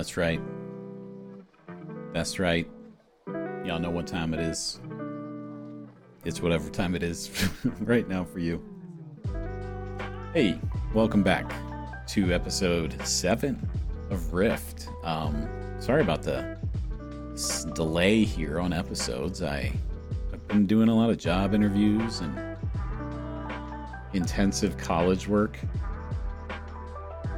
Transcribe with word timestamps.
That's 0.00 0.16
right. 0.16 0.40
That's 2.14 2.38
right. 2.38 2.66
Y'all 3.66 3.78
know 3.78 3.90
what 3.90 4.06
time 4.06 4.32
it 4.32 4.40
is. 4.40 4.80
It's 6.24 6.40
whatever 6.40 6.70
time 6.70 6.94
it 6.94 7.02
is 7.02 7.30
right 7.80 8.08
now 8.08 8.24
for 8.24 8.38
you. 8.38 8.64
Hey, 10.32 10.58
welcome 10.94 11.22
back 11.22 11.52
to 12.06 12.32
episode 12.32 12.96
7 13.06 13.68
of 14.08 14.20
RIFd. 14.32 14.88
Um, 15.04 15.46
sorry 15.78 16.00
about 16.00 16.22
the 16.22 16.56
delay 17.74 18.24
here 18.24 18.58
on 18.58 18.72
episodes. 18.72 19.42
I, 19.42 19.70
I've 20.32 20.48
been 20.48 20.66
doing 20.66 20.88
a 20.88 20.94
lot 20.94 21.10
of 21.10 21.18
job 21.18 21.52
interviews 21.52 22.20
and 22.20 22.56
intensive 24.14 24.78
college 24.78 25.28
work. 25.28 25.58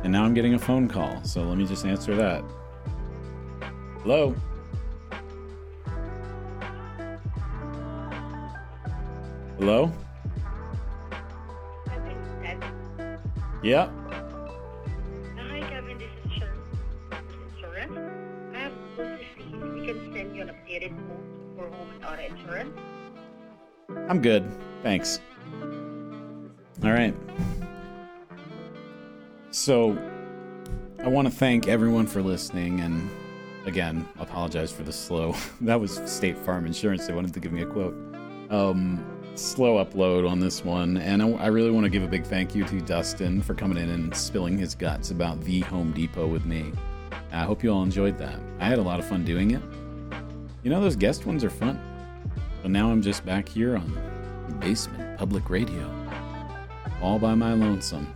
And 0.02 0.12
now 0.12 0.24
I'm 0.24 0.34
getting 0.34 0.54
a 0.54 0.58
phone 0.58 0.88
call, 0.88 1.22
so 1.22 1.42
let 1.42 1.56
me 1.56 1.64
just 1.64 1.86
answer 1.86 2.16
that. 2.16 2.42
Hello? 4.02 4.34
Hello? 9.58 9.92
Yeah. 13.62 13.88
Hi, 15.36 15.60
Kevin. 15.70 15.96
This 15.98 16.10
is 16.26 16.42
Insurance. 17.54 17.96
I 18.56 18.58
have 18.58 18.72
called 18.96 19.20
to 19.20 19.24
see 19.36 19.54
if 19.54 19.74
we 19.74 19.86
can 19.86 20.12
send 20.12 20.34
you 20.34 20.42
an 20.42 20.48
updated 20.48 20.96
quote 21.06 21.70
for 21.70 21.76
home 21.76 21.90
and 21.94 22.04
auto 22.04 22.22
insurance. 22.22 22.76
I'm 24.10 24.20
good. 24.20 24.44
Thanks. 24.82 25.20
All 26.82 26.90
right. 26.90 27.14
So, 29.62 29.96
I 30.98 31.06
want 31.06 31.28
to 31.28 31.32
thank 31.32 31.68
everyone 31.68 32.08
for 32.08 32.20
listening 32.20 32.80
and 32.80 33.08
again, 33.64 34.08
apologize 34.18 34.72
for 34.72 34.82
the 34.82 34.92
slow. 34.92 35.36
that 35.60 35.78
was 35.78 36.00
State 36.04 36.36
Farm 36.36 36.66
Insurance. 36.66 37.06
They 37.06 37.12
wanted 37.12 37.32
to 37.34 37.38
give 37.38 37.52
me 37.52 37.62
a 37.62 37.66
quote. 37.66 37.94
Um, 38.50 39.06
slow 39.36 39.76
upload 39.84 40.28
on 40.28 40.40
this 40.40 40.64
one, 40.64 40.96
and 40.96 41.22
I, 41.22 41.30
I 41.34 41.46
really 41.46 41.70
want 41.70 41.84
to 41.84 41.90
give 41.90 42.02
a 42.02 42.08
big 42.08 42.24
thank 42.24 42.56
you 42.56 42.64
to 42.64 42.80
Dustin 42.80 43.40
for 43.40 43.54
coming 43.54 43.78
in 43.78 43.88
and 43.88 44.12
spilling 44.16 44.58
his 44.58 44.74
guts 44.74 45.12
about 45.12 45.40
the 45.42 45.60
Home 45.60 45.92
Depot 45.92 46.26
with 46.26 46.44
me. 46.44 46.72
I 47.30 47.44
hope 47.44 47.62
you 47.62 47.72
all 47.72 47.84
enjoyed 47.84 48.18
that. 48.18 48.40
I 48.58 48.64
had 48.64 48.80
a 48.80 48.82
lot 48.82 48.98
of 48.98 49.06
fun 49.06 49.24
doing 49.24 49.52
it. 49.52 49.62
You 50.64 50.70
know, 50.70 50.80
those 50.80 50.96
guest 50.96 51.24
ones 51.24 51.44
are 51.44 51.50
fun. 51.50 51.80
But 52.62 52.72
now 52.72 52.90
I'm 52.90 53.00
just 53.00 53.24
back 53.24 53.48
here 53.48 53.76
on 53.76 54.56
Basement 54.58 55.18
Public 55.18 55.48
Radio, 55.48 55.88
all 57.00 57.20
by 57.20 57.36
my 57.36 57.52
lonesome, 57.52 58.12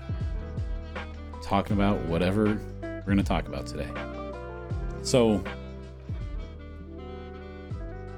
talking 1.47 1.77
about 1.77 2.01
whatever 2.07 2.59
we're 2.83 3.01
going 3.03 3.17
to 3.19 3.23
talk 3.23 3.47
about 3.47 3.67
today. 3.67 3.89
So, 5.03 5.43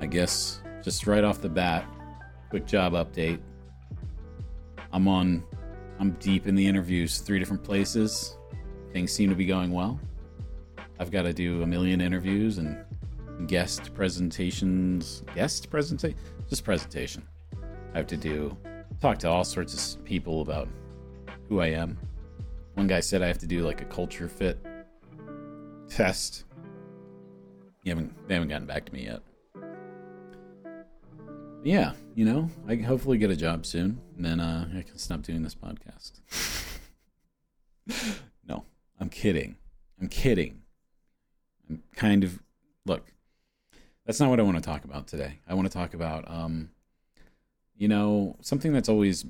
I 0.00 0.06
guess 0.06 0.62
just 0.82 1.06
right 1.06 1.22
off 1.22 1.42
the 1.42 1.48
bat, 1.50 1.84
quick 2.48 2.66
job 2.66 2.94
update. 2.94 3.40
I'm 4.92 5.06
on, 5.06 5.44
I'm 6.00 6.12
deep 6.12 6.46
in 6.46 6.54
the 6.54 6.66
interviews, 6.66 7.18
three 7.18 7.38
different 7.38 7.62
places. 7.62 8.38
Things 8.94 9.12
seem 9.12 9.28
to 9.28 9.36
be 9.36 9.44
going 9.44 9.72
well. 9.72 10.00
I've 10.98 11.10
got 11.10 11.22
to 11.22 11.34
do 11.34 11.62
a 11.62 11.66
million 11.66 12.00
interviews 12.00 12.56
and 12.56 12.82
guest 13.46 13.92
presentations. 13.94 15.22
Guest 15.34 15.68
presentation? 15.68 16.18
Just 16.48 16.64
presentation. 16.64 17.28
I 17.92 17.98
have 17.98 18.06
to 18.06 18.16
do, 18.16 18.56
talk 19.02 19.18
to 19.18 19.28
all 19.28 19.44
sorts 19.44 19.96
of 19.96 20.04
people 20.04 20.40
about 20.40 20.68
who 21.50 21.60
I 21.60 21.66
am. 21.66 21.98
One 22.78 22.86
guy 22.86 23.00
said 23.00 23.22
I 23.22 23.26
have 23.26 23.38
to 23.38 23.46
do 23.48 23.66
like 23.66 23.80
a 23.80 23.84
culture 23.86 24.28
fit 24.28 24.64
test. 25.88 26.44
Haven't, 27.84 28.28
they 28.28 28.34
haven't 28.34 28.50
gotten 28.50 28.68
back 28.68 28.84
to 28.84 28.92
me 28.92 29.06
yet. 29.06 29.20
Yeah, 31.64 31.94
you 32.14 32.24
know, 32.24 32.48
I 32.68 32.76
hopefully 32.76 33.18
get 33.18 33.32
a 33.32 33.36
job 33.36 33.66
soon, 33.66 34.00
and 34.14 34.24
then 34.24 34.38
uh, 34.38 34.68
I 34.70 34.82
can 34.82 34.96
stop 34.96 35.22
doing 35.22 35.42
this 35.42 35.56
podcast. 35.56 36.20
no, 38.48 38.64
I'm 39.00 39.08
kidding. 39.08 39.56
I'm 40.00 40.08
kidding. 40.08 40.62
I'm 41.68 41.82
kind 41.96 42.22
of 42.22 42.38
look. 42.86 43.12
That's 44.06 44.20
not 44.20 44.30
what 44.30 44.38
I 44.38 44.44
want 44.44 44.56
to 44.56 44.62
talk 44.62 44.84
about 44.84 45.08
today. 45.08 45.40
I 45.48 45.54
want 45.54 45.66
to 45.66 45.76
talk 45.76 45.94
about, 45.94 46.30
um, 46.30 46.70
you 47.76 47.88
know, 47.88 48.36
something 48.40 48.72
that's 48.72 48.88
always 48.88 49.26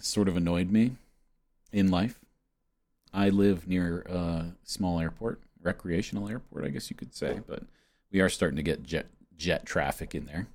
sort 0.00 0.28
of 0.28 0.36
annoyed 0.38 0.70
me 0.70 0.92
in 1.72 1.90
life. 1.90 2.18
I 3.16 3.30
live 3.30 3.66
near 3.66 4.00
a 4.00 4.52
small 4.62 5.00
airport, 5.00 5.40
recreational 5.62 6.28
airport, 6.28 6.66
I 6.66 6.68
guess 6.68 6.90
you 6.90 6.96
could 6.96 7.14
say, 7.14 7.40
but 7.46 7.62
we 8.12 8.20
are 8.20 8.28
starting 8.28 8.56
to 8.56 8.62
get 8.62 8.82
jet 8.82 9.06
jet 9.36 9.64
traffic 9.64 10.14
in 10.14 10.26
there. 10.26 10.48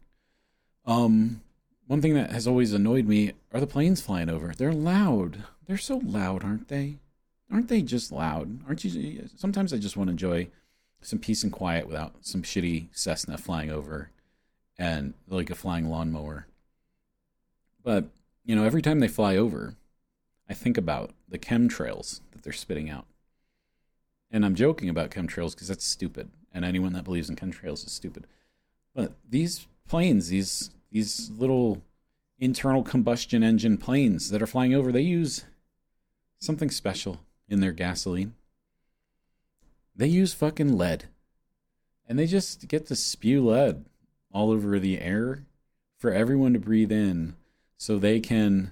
Um, 0.86 1.42
one 1.88 2.02
thing 2.02 2.14
that 2.14 2.30
has 2.30 2.48
always 2.48 2.72
annoyed 2.72 3.08
me 3.08 3.34
are 3.52 3.60
the 3.60 3.66
planes 3.66 4.00
flying 4.00 4.30
over. 4.30 4.54
They're 4.56 4.74
loud. 4.74 5.44
They're 5.66 5.78
so 5.78 5.98
loud, 6.04 6.44
aren't 6.44 6.68
they? 6.68 7.00
Aren't 7.52 7.68
they 7.68 7.82
just 7.82 8.12
loud? 8.12 8.60
Aren't 8.68 8.84
you? 8.84 9.28
Sometimes 9.36 9.74
I 9.74 9.78
just 9.78 9.98
want 9.98 10.10
to 10.10 10.12
enjoy 10.12 10.48
some 11.02 11.18
peace 11.18 11.44
and 11.44 11.52
quiet 11.52 11.88
without 11.88 12.14
some 12.22 12.44
shitty 12.44 12.90
Cessna 12.92 13.40
flying 13.40 13.72
over 13.72 14.12
and 14.78 15.16
like 15.28 15.50
a 15.50 15.56
flying 15.56 15.90
lawnmower. 15.90 16.46
But, 17.84 18.06
you 18.46 18.56
know, 18.56 18.64
every 18.64 18.84
time 18.84 19.00
they 19.00 19.08
fly 19.08 19.36
over, 19.36 19.76
I 20.52 20.54
think 20.54 20.78
about 20.78 21.12
the 21.30 21.40
chemtrails 21.40 22.20
that 22.34 22.44
they're 22.44 22.52
spitting 22.52 22.90
out. 22.90 23.06
And 24.30 24.46
I'm 24.46 24.54
joking 24.54 24.90
about 24.90 25.10
chemtrails 25.10 25.54
because 25.54 25.70
that's 25.70 25.88
stupid. 25.88 26.30
And 26.52 26.66
anyone 26.66 26.92
that 26.92 27.06
believes 27.06 27.30
in 27.30 27.38
chemtrails 27.38 27.86
is 27.86 27.94
stupid. 27.94 28.28
But 28.94 29.14
these 29.28 29.66
planes, 29.88 30.28
these 30.28 30.72
these 30.92 31.32
little 31.38 31.82
internal 32.38 32.84
combustion 32.84 33.44
engine 33.44 33.78
planes 33.78 34.30
that 34.30 34.42
are 34.42 34.48
flying 34.48 34.74
over, 34.74 34.92
they 34.92 35.00
use 35.00 35.46
something 36.40 36.70
special 36.70 37.22
in 37.48 37.62
their 37.62 37.72
gasoline. 37.72 38.34
They 39.96 40.08
use 40.08 40.34
fucking 40.34 40.78
lead. 40.78 41.06
And 42.10 42.20
they 42.20 42.28
just 42.28 42.68
get 42.68 42.88
to 42.88 42.96
spew 42.98 43.48
lead 43.48 43.86
all 44.34 44.52
over 44.52 44.80
the 44.80 45.00
air 45.00 45.46
for 45.98 46.12
everyone 46.12 46.52
to 46.52 46.60
breathe 46.60 46.92
in 46.92 47.38
so 47.78 47.98
they 47.98 48.20
can 48.20 48.72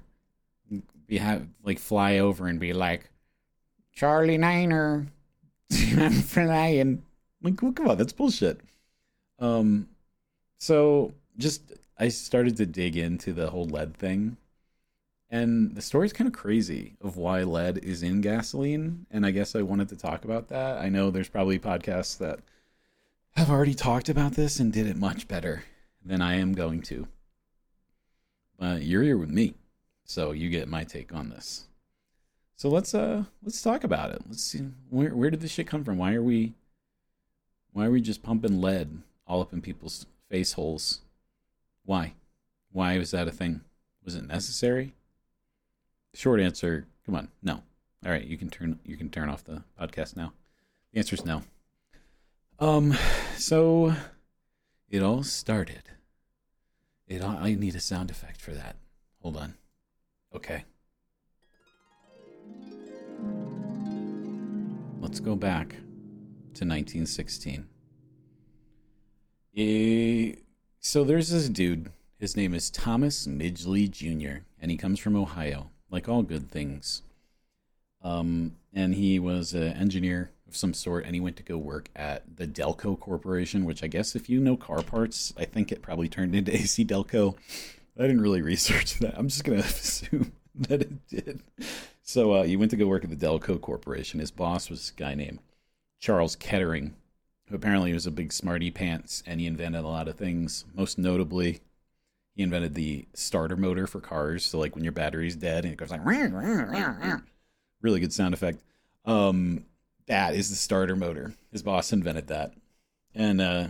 be 1.10 1.18
have 1.18 1.48
like 1.64 1.80
fly 1.80 2.20
over 2.20 2.48
and 2.48 2.60
be 2.60 2.72
like 2.72 3.10
Charlie 3.94 4.38
Niner 4.38 5.08
I'm 5.98 6.12
flying. 6.12 7.04
Like, 7.42 7.62
well, 7.62 7.74
come 7.74 7.90
on, 7.90 7.98
that's 7.98 8.14
bullshit. 8.14 8.62
Um 9.40 9.90
so 10.60 11.14
just 11.38 11.74
I 11.98 12.10
started 12.10 12.56
to 12.58 12.66
dig 12.66 12.96
into 12.96 13.34
the 13.34 13.50
whole 13.50 13.66
lead 13.66 13.98
thing. 13.98 14.38
And 15.32 15.76
the 15.76 15.82
story's 15.82 16.14
kind 16.14 16.28
of 16.28 16.34
crazy 16.34 16.96
of 17.02 17.18
why 17.18 17.44
lead 17.44 17.78
is 17.80 18.02
in 18.02 18.22
gasoline. 18.22 19.06
And 19.12 19.26
I 19.26 19.32
guess 19.32 19.56
I 19.56 19.62
wanted 19.62 19.90
to 19.90 19.96
talk 19.96 20.26
about 20.26 20.48
that. 20.48 20.78
I 20.78 20.90
know 20.90 21.12
there's 21.12 21.30
probably 21.30 21.60
podcasts 21.60 22.18
that 22.18 22.40
have 23.36 23.50
already 23.50 23.76
talked 23.76 24.10
about 24.10 24.34
this 24.34 24.60
and 24.60 24.74
did 24.74 24.88
it 24.88 24.98
much 24.98 25.28
better 25.28 25.64
than 26.04 26.22
I 26.22 26.36
am 26.36 26.54
going 26.54 26.82
to. 26.84 27.08
But 28.58 28.82
you're 28.82 29.04
here 29.04 29.18
with 29.18 29.30
me. 29.30 29.54
So 30.10 30.32
you 30.32 30.50
get 30.50 30.68
my 30.68 30.86
take 30.86 31.14
on 31.14 31.30
this. 31.30 31.68
So 32.56 32.68
let's 32.68 32.96
uh 32.96 33.26
let's 33.44 33.62
talk 33.62 33.84
about 33.84 34.10
it. 34.10 34.24
Let's 34.28 34.42
see 34.42 34.64
where 34.90 35.16
where 35.16 35.30
did 35.30 35.40
this 35.40 35.52
shit 35.52 35.68
come 35.68 35.84
from? 35.84 36.00
Why 36.00 36.16
are 36.16 36.24
we 36.24 36.56
why 37.74 37.86
are 37.86 37.92
we 37.92 38.02
just 38.02 38.24
pumping 38.24 38.60
lead 38.60 39.04
all 39.28 39.40
up 39.40 39.54
in 39.54 39.62
people's 39.62 40.08
face 40.28 40.54
holes? 40.54 41.02
Why? 41.86 42.14
Why 42.72 42.98
was 42.98 43.12
that 43.12 43.28
a 43.28 43.32
thing? 43.32 43.62
Was 44.04 44.16
it 44.16 44.26
necessary? 44.26 44.96
Short 46.16 46.40
answer, 46.40 46.88
come 47.06 47.14
on, 47.14 47.28
no. 47.44 47.62
All 48.04 48.12
right, 48.12 48.26
you 48.26 48.36
can 48.36 48.50
turn 48.50 48.80
you 48.84 48.98
can 48.98 49.12
turn 49.12 49.30
off 49.30 49.44
the 49.44 49.62
podcast 49.80 50.16
now. 50.16 50.34
The 50.92 50.98
answer 50.98 51.14
is 51.14 51.24
no. 51.24 51.44
Um, 52.58 52.98
so 53.38 53.94
it 54.90 55.04
all 55.04 55.22
started. 55.22 55.84
It 57.08 57.22
all, 57.22 57.38
I 57.38 57.54
need 57.54 57.76
a 57.76 57.80
sound 57.80 58.10
effect 58.10 58.42
for 58.42 58.54
that. 58.54 58.76
Hold 59.22 59.38
on. 59.38 59.59
Okay. 60.36 60.64
Let's 65.00 65.20
go 65.20 65.36
back 65.36 65.70
to 65.70 66.66
1916. 66.66 67.68
Eh, 69.58 70.36
so 70.80 71.04
there's 71.04 71.30
this 71.30 71.50
dude. 71.50 71.92
His 72.20 72.38
name 72.38 72.54
is 72.54 72.70
Thomas 72.70 73.26
Midgley 73.26 73.90
Jr., 73.90 74.44
and 74.62 74.70
he 74.70 74.78
comes 74.78 75.00
from 75.00 75.16
Ohio, 75.16 75.72
like 75.90 76.08
all 76.08 76.22
good 76.22 76.52
things. 76.52 77.02
Um, 78.04 78.56
and 78.74 78.94
he 78.94 79.20
was 79.20 79.54
an 79.54 79.74
engineer 79.74 80.32
of 80.48 80.56
some 80.56 80.74
sort, 80.74 81.06
and 81.06 81.16
he 81.16 81.22
went 81.22 81.38
to 81.38 81.44
go 81.44 81.58
work 81.58 81.90
at 81.96 82.38
the 82.38 82.48
Delco 82.48 83.00
Corporation, 83.00 83.66
which 83.66 83.84
I 83.84 83.88
guess 83.88 84.16
if 84.16 84.30
you 84.30 84.40
know 84.40 84.58
car 84.58 84.84
parts, 84.84 85.34
I 85.38 85.46
think 85.46 85.72
it 85.72 85.82
probably 85.82 86.08
turned 86.08 86.36
into 86.36 86.54
AC 86.54 86.86
Delco. 86.86 87.36
I 88.00 88.04
didn't 88.04 88.22
really 88.22 88.42
research 88.42 89.00
that. 89.00 89.18
I'm 89.18 89.28
just 89.28 89.44
gonna 89.44 89.60
assume 89.60 90.32
that 90.56 90.82
it 90.82 91.08
did. 91.08 91.42
So 92.02 92.34
uh, 92.36 92.46
went 92.58 92.72
to 92.72 92.78
go 92.78 92.88
work 92.88 93.04
at 93.04 93.10
the 93.10 93.16
Delco 93.16 93.60
Corporation. 93.60 94.20
His 94.20 94.32
boss 94.32 94.70
was 94.70 94.92
a 94.96 95.00
guy 95.00 95.14
named 95.14 95.40
Charles 96.00 96.36
Kettering, 96.36 96.96
who 97.48 97.56
apparently 97.56 97.94
was 97.94 98.08
a 98.08 98.12
big 98.12 98.32
smarty 98.32 98.72
pants 98.72 99.22
and 99.28 99.40
he 99.40 99.46
invented 99.46 99.84
a 99.84 99.88
lot 99.88 100.08
of 100.08 100.16
things. 100.16 100.66
Most 100.74 100.98
notably, 100.98 101.60
he 102.36 102.44
invented 102.44 102.74
the 102.74 103.06
starter 103.14 103.58
motor 103.58 103.86
for 103.86 104.00
cars. 104.00 104.46
So 104.46 104.58
like 104.60 104.76
when 104.76 104.84
your 104.86 104.94
battery's 104.94 105.36
dead 105.36 105.66
and 105.66 105.74
it 105.74 105.78
goes 105.78 105.92
like 105.92 106.06
really 107.82 108.00
good 108.00 108.14
sound 108.14 108.34
effect. 108.34 108.62
Um, 109.06 109.66
that 110.08 110.36
is 110.36 110.50
the 110.50 110.56
starter 110.56 110.96
motor. 110.96 111.34
His 111.52 111.62
boss 111.64 111.94
invented 111.94 112.28
that, 112.28 112.54
and 113.14 113.40
uh, 113.40 113.68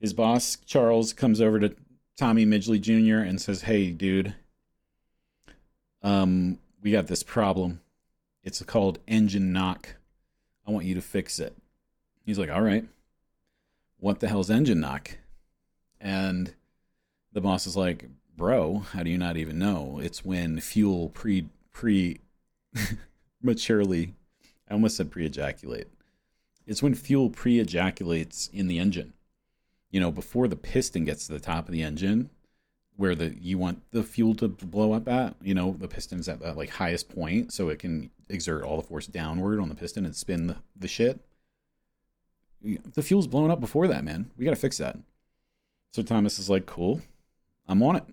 his 0.00 0.12
boss 0.12 0.56
Charles 0.66 1.12
comes 1.12 1.40
over 1.40 1.60
to 1.60 1.74
Tommy 2.16 2.46
Midgley 2.46 2.80
Jr. 2.80 3.26
and 3.26 3.40
says, 3.40 3.62
"Hey, 3.62 3.90
dude, 3.90 4.34
um, 6.02 6.58
we 6.82 6.90
got 6.90 7.06
this 7.06 7.22
problem. 7.22 7.80
It's 8.42 8.62
called 8.62 8.98
engine 9.06 9.52
knock. 9.52 9.96
I 10.66 10.70
want 10.70 10.86
you 10.86 10.94
to 10.94 11.02
fix 11.02 11.38
it." 11.38 11.56
He's 12.24 12.38
like, 12.38 12.50
"All 12.50 12.62
right. 12.62 12.86
What 13.98 14.20
the 14.20 14.28
hell's 14.28 14.50
engine 14.50 14.80
knock?" 14.80 15.18
And 16.00 16.54
the 17.32 17.40
boss 17.40 17.66
is 17.66 17.76
like, 17.76 18.08
"Bro, 18.36 18.80
how 18.92 19.02
do 19.02 19.10
you 19.10 19.18
not 19.18 19.36
even 19.36 19.58
know? 19.58 19.98
It's 20.02 20.24
when 20.24 20.60
fuel 20.60 21.08
pre 21.08 21.48
pre 21.72 22.20
maturely 23.42 24.14
I 24.68 24.74
almost 24.74 24.96
said 24.96 25.10
pre 25.10 25.26
ejaculate. 25.26 25.88
It's 26.66 26.82
when 26.82 26.94
fuel 26.94 27.30
pre 27.30 27.60
ejaculates 27.60 28.48
in 28.52 28.66
the 28.66 28.78
engine. 28.78 29.12
You 29.94 30.00
know, 30.00 30.10
before 30.10 30.48
the 30.48 30.56
piston 30.56 31.04
gets 31.04 31.28
to 31.28 31.32
the 31.32 31.38
top 31.38 31.66
of 31.68 31.72
the 31.72 31.84
engine, 31.84 32.28
where 32.96 33.14
the 33.14 33.32
you 33.40 33.58
want 33.58 33.80
the 33.92 34.02
fuel 34.02 34.34
to 34.34 34.48
blow 34.48 34.92
up 34.92 35.06
at, 35.06 35.36
you 35.40 35.54
know, 35.54 35.76
the 35.78 35.86
piston's 35.86 36.28
at 36.28 36.40
that 36.40 36.56
like 36.56 36.70
highest 36.70 37.08
point 37.08 37.52
so 37.52 37.68
it 37.68 37.78
can 37.78 38.10
exert 38.28 38.64
all 38.64 38.76
the 38.76 38.82
force 38.82 39.06
downward 39.06 39.60
on 39.60 39.68
the 39.68 39.74
piston 39.76 40.04
and 40.04 40.16
spin 40.16 40.48
the, 40.48 40.56
the 40.74 40.88
shit. 40.88 41.20
The 42.60 43.02
fuel's 43.02 43.28
blown 43.28 43.52
up 43.52 43.60
before 43.60 43.86
that, 43.86 44.02
man. 44.02 44.32
We 44.36 44.44
gotta 44.44 44.56
fix 44.56 44.78
that. 44.78 44.98
So 45.92 46.02
Thomas 46.02 46.40
is 46.40 46.50
like, 46.50 46.66
cool, 46.66 47.00
I'm 47.68 47.80
on 47.80 47.94
it. 47.94 48.04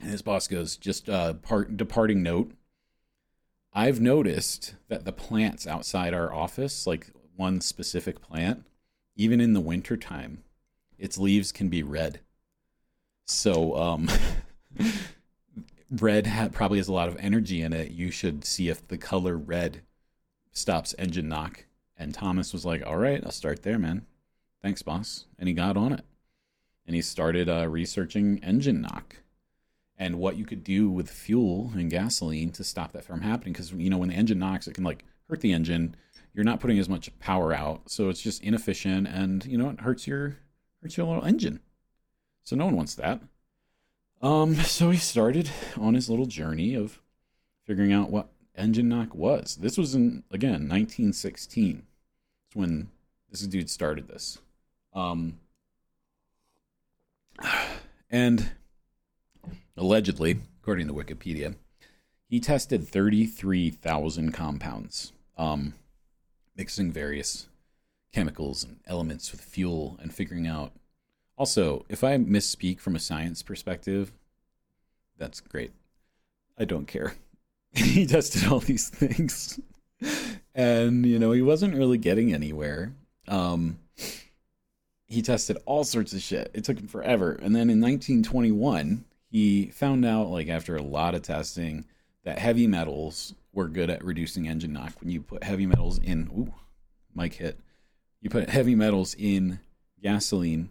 And 0.00 0.10
his 0.10 0.22
boss 0.22 0.46
goes, 0.46 0.76
just 0.76 1.08
uh 1.08 1.32
part 1.34 1.76
departing 1.76 2.22
note 2.22 2.52
I've 3.72 4.00
noticed 4.00 4.76
that 4.86 5.04
the 5.04 5.12
plants 5.12 5.66
outside 5.66 6.14
our 6.14 6.32
office, 6.32 6.86
like 6.86 7.08
one 7.34 7.60
specific 7.60 8.20
plant, 8.22 8.64
even 9.16 9.40
in 9.40 9.54
the 9.54 9.60
wintertime, 9.60 10.44
its 11.04 11.18
leaves 11.18 11.52
can 11.52 11.68
be 11.68 11.82
red. 11.82 12.20
So, 13.26 13.76
um, 13.76 14.08
red 15.90 16.26
ha- 16.26 16.48
probably 16.50 16.78
has 16.78 16.88
a 16.88 16.94
lot 16.94 17.08
of 17.08 17.16
energy 17.20 17.60
in 17.60 17.74
it. 17.74 17.90
You 17.90 18.10
should 18.10 18.42
see 18.42 18.70
if 18.70 18.88
the 18.88 18.96
color 18.96 19.36
red 19.36 19.82
stops 20.50 20.94
engine 20.98 21.28
knock. 21.28 21.66
And 21.98 22.14
Thomas 22.14 22.54
was 22.54 22.64
like, 22.64 22.86
All 22.86 22.96
right, 22.96 23.22
I'll 23.22 23.32
start 23.32 23.62
there, 23.62 23.78
man. 23.78 24.06
Thanks, 24.62 24.80
boss. 24.80 25.26
And 25.38 25.46
he 25.46 25.54
got 25.54 25.76
on 25.76 25.92
it. 25.92 26.06
And 26.86 26.96
he 26.96 27.02
started 27.02 27.50
uh, 27.50 27.68
researching 27.68 28.42
engine 28.42 28.80
knock 28.80 29.16
and 29.98 30.18
what 30.18 30.38
you 30.38 30.46
could 30.46 30.64
do 30.64 30.88
with 30.88 31.10
fuel 31.10 31.70
and 31.74 31.90
gasoline 31.90 32.50
to 32.52 32.64
stop 32.64 32.92
that 32.92 33.04
from 33.04 33.20
happening. 33.20 33.52
Because 33.52 33.72
you 33.72 33.90
know 33.90 33.98
when 33.98 34.08
the 34.08 34.16
engine 34.16 34.38
knocks, 34.38 34.66
it 34.66 34.74
can 34.74 34.84
like 34.84 35.04
hurt 35.28 35.42
the 35.42 35.52
engine. 35.52 35.96
You're 36.32 36.44
not 36.44 36.60
putting 36.60 36.78
as 36.78 36.88
much 36.88 37.16
power 37.18 37.52
out, 37.52 37.90
so 37.90 38.08
it's 38.08 38.22
just 38.22 38.42
inefficient, 38.42 39.06
and 39.06 39.44
you 39.44 39.58
know 39.58 39.68
it 39.68 39.82
hurts 39.82 40.06
your 40.06 40.38
hurts 40.84 40.98
your 40.98 41.06
little 41.06 41.24
engine. 41.24 41.60
So 42.44 42.56
no 42.56 42.66
one 42.66 42.76
wants 42.76 42.94
that. 42.96 43.22
Um, 44.20 44.54
so 44.56 44.90
he 44.90 44.98
started 44.98 45.50
on 45.80 45.94
his 45.94 46.10
little 46.10 46.26
journey 46.26 46.74
of 46.74 47.00
figuring 47.64 47.92
out 47.92 48.10
what 48.10 48.28
engine 48.54 48.90
knock 48.90 49.14
was. 49.14 49.56
This 49.56 49.78
was 49.78 49.94
in 49.94 50.24
again 50.30 50.68
1916. 50.68 51.84
It's 52.46 52.56
when 52.56 52.90
this 53.30 53.40
dude 53.40 53.70
started 53.70 54.08
this. 54.08 54.38
Um, 54.92 55.40
and 58.10 58.50
allegedly, 59.76 60.40
according 60.60 60.88
to 60.88 60.94
Wikipedia, 60.94 61.56
he 62.28 62.40
tested 62.40 62.86
33,000 62.86 64.32
compounds, 64.32 65.12
um, 65.38 65.74
mixing 66.56 66.92
various 66.92 67.48
chemicals 68.14 68.62
and 68.62 68.78
elements 68.86 69.32
with 69.32 69.40
fuel 69.40 69.98
and 70.00 70.14
figuring 70.14 70.46
out. 70.46 70.72
Also, 71.36 71.84
if 71.88 72.04
I 72.04 72.16
misspeak 72.16 72.78
from 72.78 72.94
a 72.94 73.00
science 73.00 73.42
perspective, 73.42 74.12
that's 75.18 75.40
great. 75.40 75.72
I 76.56 76.64
don't 76.64 76.86
care. 76.86 77.14
he 77.72 78.06
tested 78.06 78.46
all 78.46 78.60
these 78.60 78.88
things. 78.88 79.58
and, 80.54 81.04
you 81.04 81.18
know, 81.18 81.32
he 81.32 81.42
wasn't 81.42 81.74
really 81.74 81.98
getting 81.98 82.32
anywhere. 82.32 82.94
Um, 83.26 83.80
he 85.06 85.20
tested 85.20 85.58
all 85.66 85.82
sorts 85.82 86.12
of 86.12 86.22
shit. 86.22 86.52
It 86.54 86.62
took 86.62 86.78
him 86.78 86.86
forever. 86.86 87.32
And 87.32 87.54
then 87.54 87.68
in 87.68 87.80
1921, 87.80 89.04
he 89.28 89.66
found 89.66 90.04
out 90.04 90.28
like 90.28 90.48
after 90.48 90.76
a 90.76 90.82
lot 90.82 91.16
of 91.16 91.22
testing 91.22 91.84
that 92.22 92.38
heavy 92.38 92.68
metals 92.68 93.34
were 93.52 93.66
good 93.66 93.90
at 93.90 94.04
reducing 94.04 94.46
engine 94.46 94.72
knock 94.72 94.92
when 95.00 95.10
you 95.10 95.20
put 95.20 95.42
heavy 95.42 95.66
metals 95.66 95.98
in 95.98 96.28
ooh 96.36 96.52
mic 97.14 97.34
hit 97.34 97.58
you 98.24 98.30
put 98.30 98.50
heavy 98.50 98.74
metals 98.74 99.14
in 99.16 99.60
gasoline 100.02 100.70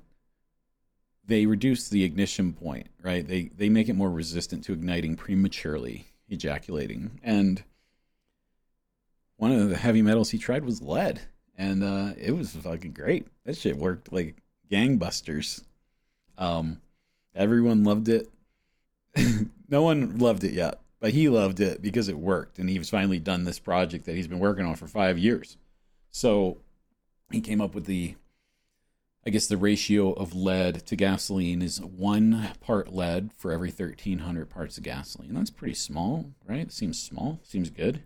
they 1.25 1.45
reduce 1.45 1.87
the 1.87 2.03
ignition 2.03 2.51
point 2.51 2.87
right? 3.03 3.27
They 3.27 3.51
they 3.55 3.69
make 3.69 3.89
it 3.89 3.95
more 3.95 4.09
resistant 4.09 4.63
to 4.63 4.73
igniting 4.73 5.15
prematurely 5.15 6.07
ejaculating. 6.29 7.19
And 7.21 7.61
one 9.35 9.51
of 9.51 9.69
the 9.69 9.77
heavy 9.77 10.01
metals 10.01 10.31
he 10.31 10.37
tried 10.39 10.65
was 10.65 10.81
lead 10.81 11.21
and 11.55 11.83
uh, 11.83 12.13
it 12.17 12.31
was 12.31 12.55
fucking 12.55 12.93
great. 12.93 13.27
That 13.45 13.57
shit 13.57 13.77
worked 13.77 14.11
like 14.11 14.37
gangbusters. 14.71 15.63
Um 16.37 16.81
everyone 17.35 17.83
loved 17.83 18.09
it. 18.09 18.29
No 19.69 19.81
one 19.81 20.19
loved 20.19 20.43
it 20.43 20.53
yet, 20.53 20.81
but 20.99 21.13
he 21.13 21.29
loved 21.29 21.59
it 21.59 21.81
because 21.81 22.07
it 22.07 22.19
worked, 22.19 22.59
and 22.59 22.69
he's 22.69 22.91
finally 22.91 23.17
done 23.17 23.43
this 23.43 23.57
project 23.57 24.05
that 24.05 24.13
he's 24.13 24.27
been 24.27 24.37
working 24.37 24.67
on 24.67 24.75
for 24.75 24.85
five 24.85 25.17
years. 25.17 25.57
So 26.11 26.57
he 27.31 27.41
came 27.41 27.61
up 27.61 27.73
with 27.73 27.85
the, 27.85 28.15
I 29.25 29.29
guess 29.29 29.47
the 29.47 29.57
ratio 29.57 30.13
of 30.13 30.35
lead 30.35 30.85
to 30.87 30.95
gasoline 30.95 31.61
is 31.61 31.81
one 31.81 32.49
part 32.61 32.93
lead 32.93 33.31
for 33.37 33.51
every 33.51 33.71
thirteen 33.71 34.19
hundred 34.19 34.49
parts 34.49 34.77
of 34.77 34.83
gasoline. 34.83 35.33
That's 35.33 35.49
pretty 35.49 35.75
small, 35.75 36.31
right? 36.47 36.71
Seems 36.71 37.01
small, 37.01 37.39
seems 37.43 37.69
good, 37.69 38.01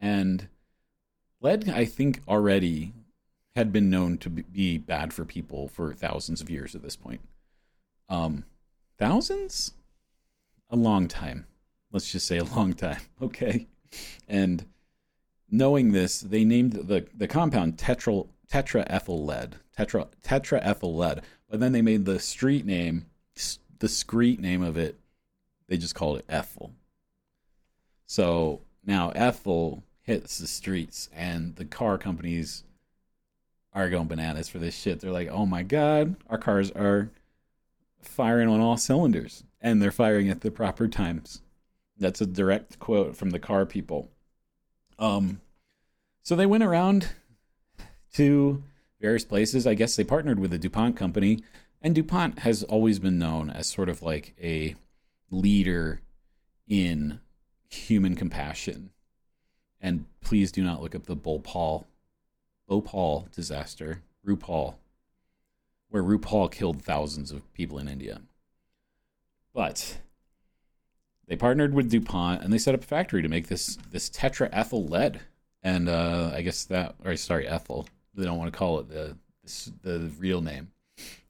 and 0.00 0.48
lead 1.40 1.68
I 1.68 1.84
think 1.84 2.20
already 2.28 2.92
had 3.56 3.72
been 3.72 3.90
known 3.90 4.16
to 4.18 4.30
be 4.30 4.78
bad 4.78 5.12
for 5.12 5.24
people 5.24 5.68
for 5.68 5.92
thousands 5.92 6.40
of 6.40 6.48
years 6.48 6.74
at 6.74 6.82
this 6.82 6.96
point. 6.96 7.20
Um, 8.08 8.44
thousands? 8.98 9.72
a 10.72 10.76
long 10.76 11.06
time. 11.06 11.46
Let's 11.92 12.10
just 12.10 12.26
say 12.26 12.38
a 12.38 12.44
long 12.44 12.72
time. 12.72 13.00
Okay. 13.22 13.68
And 14.26 14.64
knowing 15.50 15.92
this, 15.92 16.20
they 16.20 16.44
named 16.44 16.72
the, 16.72 17.06
the 17.14 17.28
compound 17.28 17.76
tetra, 17.76 18.26
tetraethyl 18.52 19.24
lead. 19.24 19.56
Tetra, 19.76 20.08
tetraethyl 20.22 20.94
lead. 20.94 21.22
But 21.48 21.60
then 21.60 21.72
they 21.72 21.82
made 21.82 22.04
the 22.04 22.18
street 22.18 22.66
name, 22.66 23.06
the 23.78 23.88
street 23.88 24.40
name 24.40 24.62
of 24.62 24.76
it, 24.76 24.98
they 25.68 25.76
just 25.76 25.94
called 25.94 26.18
it 26.18 26.24
ethyl. 26.28 26.72
So 28.06 28.60
now 28.84 29.10
ethyl 29.10 29.84
hits 30.02 30.38
the 30.38 30.46
streets 30.46 31.08
and 31.14 31.56
the 31.56 31.64
car 31.64 31.96
companies 31.96 32.64
are 33.72 33.88
going 33.88 34.08
bananas 34.08 34.48
for 34.48 34.58
this 34.58 34.76
shit. 34.76 35.00
They're 35.00 35.10
like, 35.10 35.28
oh 35.30 35.46
my 35.46 35.62
God, 35.62 36.16
our 36.28 36.36
cars 36.36 36.70
are 36.72 37.10
firing 38.02 38.48
on 38.48 38.60
all 38.60 38.76
cylinders 38.76 39.44
and 39.60 39.80
they're 39.80 39.90
firing 39.90 40.28
at 40.28 40.42
the 40.42 40.50
proper 40.50 40.88
times. 40.88 41.40
That's 41.98 42.20
a 42.20 42.26
direct 42.26 42.78
quote 42.78 43.16
from 43.16 43.30
the 43.30 43.38
car 43.38 43.64
people. 43.64 44.10
Um, 44.98 45.40
so 46.22 46.36
they 46.36 46.46
went 46.46 46.64
around 46.64 47.10
to 48.14 48.62
various 49.00 49.24
places. 49.24 49.66
I 49.66 49.74
guess 49.74 49.96
they 49.96 50.04
partnered 50.04 50.38
with 50.38 50.50
the 50.50 50.58
DuPont 50.58 50.96
company, 50.96 51.42
and 51.80 51.94
DuPont 51.94 52.40
has 52.40 52.62
always 52.62 52.98
been 52.98 53.18
known 53.18 53.50
as 53.50 53.66
sort 53.66 53.88
of 53.88 54.02
like 54.02 54.34
a 54.40 54.76
leader 55.30 56.00
in 56.68 57.20
human 57.68 58.14
compassion. 58.14 58.90
And 59.80 60.04
please 60.20 60.52
do 60.52 60.62
not 60.62 60.80
look 60.80 60.94
up 60.94 61.06
the 61.06 61.16
Bhopal, 61.16 61.86
Bhopal 62.68 63.28
disaster, 63.34 64.02
Rupal, 64.24 64.76
where 65.88 66.02
Rupal 66.02 66.50
killed 66.50 66.82
thousands 66.82 67.32
of 67.32 67.52
people 67.52 67.78
in 67.78 67.88
India. 67.88 68.22
But 69.52 69.98
they 71.26 71.36
partnered 71.36 71.74
with 71.74 71.90
DuPont 71.90 72.42
and 72.42 72.52
they 72.52 72.58
set 72.58 72.74
up 72.74 72.84
a 72.84 72.86
factory 72.86 73.22
to 73.22 73.28
make 73.28 73.48
this 73.48 73.76
this 73.90 74.08
tetraethyl 74.08 74.88
lead. 74.88 75.20
And 75.62 75.88
uh, 75.88 76.32
I 76.34 76.42
guess 76.42 76.64
that, 76.64 76.94
or 77.04 77.16
sorry, 77.16 77.46
ethyl. 77.46 77.86
They 78.14 78.24
don't 78.24 78.38
want 78.38 78.52
to 78.52 78.58
call 78.58 78.80
it 78.80 78.88
the 78.88 79.16
the 79.82 80.10
real 80.18 80.40
name. 80.40 80.70